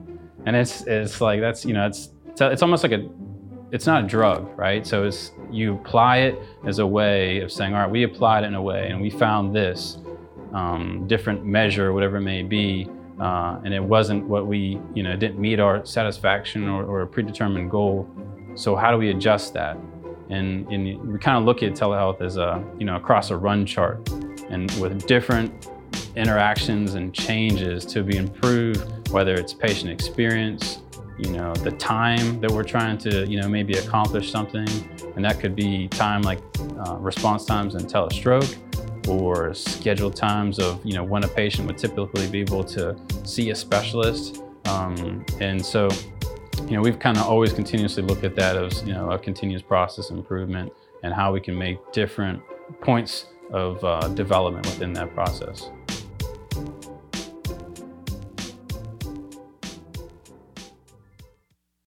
and 0.45 0.55
it's 0.55 0.83
it's 0.85 1.21
like 1.21 1.41
that's 1.41 1.65
you 1.65 1.73
know 1.73 1.87
it's 1.87 2.09
it's 2.39 2.61
almost 2.61 2.83
like 2.83 2.91
a 2.91 3.09
it's 3.71 3.87
not 3.87 4.03
a 4.03 4.07
drug, 4.07 4.47
right? 4.57 4.85
So 4.85 5.03
it's 5.03 5.31
you 5.51 5.75
apply 5.75 6.17
it 6.17 6.39
as 6.65 6.79
a 6.79 6.85
way 6.85 7.39
of 7.39 7.51
saying, 7.51 7.73
all 7.73 7.81
right, 7.81 7.89
we 7.89 8.03
applied 8.03 8.43
it 8.43 8.47
in 8.47 8.55
a 8.55 8.61
way, 8.61 8.89
and 8.89 9.01
we 9.01 9.09
found 9.09 9.55
this 9.55 9.97
um, 10.53 11.05
different 11.07 11.45
measure, 11.45 11.93
whatever 11.93 12.17
it 12.17 12.21
may 12.21 12.43
be, 12.43 12.87
uh, 13.19 13.59
and 13.63 13.73
it 13.73 13.83
wasn't 13.83 14.25
what 14.25 14.47
we, 14.47 14.79
you 14.93 15.03
know, 15.03 15.15
didn't 15.15 15.39
meet 15.39 15.59
our 15.59 15.85
satisfaction 15.85 16.67
or, 16.67 16.83
or, 16.85 17.01
a 17.01 17.07
predetermined 17.07 17.69
goal. 17.69 18.09
So 18.55 18.75
how 18.75 18.91
do 18.91 18.97
we 18.97 19.09
adjust 19.09 19.53
that? 19.53 19.77
And, 20.29 20.67
and 20.67 21.11
we 21.11 21.19
kind 21.19 21.37
of 21.37 21.43
look 21.43 21.63
at 21.63 21.73
telehealth 21.73 22.21
as 22.21 22.37
a, 22.37 22.63
you 22.77 22.85
know, 22.85 22.95
across 22.95 23.31
a 23.31 23.37
run 23.37 23.65
chart, 23.65 24.07
and 24.49 24.71
with 24.79 25.07
different 25.07 25.67
interactions 26.15 26.93
and 26.93 27.13
changes 27.13 27.85
to 27.85 28.03
be 28.03 28.17
improved, 28.17 29.09
whether 29.09 29.33
it's 29.33 29.53
patient 29.53 29.89
experience, 29.89 30.79
you 31.17 31.31
know, 31.31 31.53
the 31.55 31.71
time 31.71 32.39
that 32.41 32.51
we're 32.51 32.63
trying 32.63 32.97
to, 32.99 33.27
you 33.27 33.41
know, 33.41 33.49
maybe 33.49 33.73
accomplish 33.73 34.31
something, 34.31 34.67
and 35.15 35.25
that 35.25 35.39
could 35.39 35.55
be 35.55 35.87
time 35.89 36.21
like 36.21 36.39
uh, 36.85 36.95
response 36.97 37.45
times 37.45 37.75
in 37.75 37.81
telestroke 37.81 38.55
or 39.09 39.53
scheduled 39.53 40.15
times 40.15 40.59
of 40.59 40.85
you 40.85 40.93
know 40.93 41.03
when 41.03 41.23
a 41.23 41.27
patient 41.27 41.67
would 41.67 41.77
typically 41.77 42.29
be 42.29 42.39
able 42.39 42.63
to 42.63 42.95
see 43.23 43.49
a 43.49 43.55
specialist. 43.55 44.43
Um, 44.65 45.25
and 45.39 45.65
so, 45.65 45.89
you 46.67 46.75
know, 46.75 46.81
we've 46.81 46.99
kind 46.99 47.17
of 47.17 47.23
always 47.23 47.53
continuously 47.53 48.03
looked 48.03 48.23
at 48.23 48.35
that 48.35 48.55
as 48.55 48.83
you 48.83 48.93
know 48.93 49.11
a 49.11 49.19
continuous 49.19 49.61
process 49.61 50.09
improvement 50.09 50.71
and 51.03 51.13
how 51.13 51.31
we 51.31 51.39
can 51.39 51.57
make 51.57 51.79
different 51.91 52.41
points 52.81 53.27
of 53.51 53.83
uh, 53.83 54.07
development 54.09 54.65
within 54.65 54.93
that 54.93 55.13
process. 55.13 55.69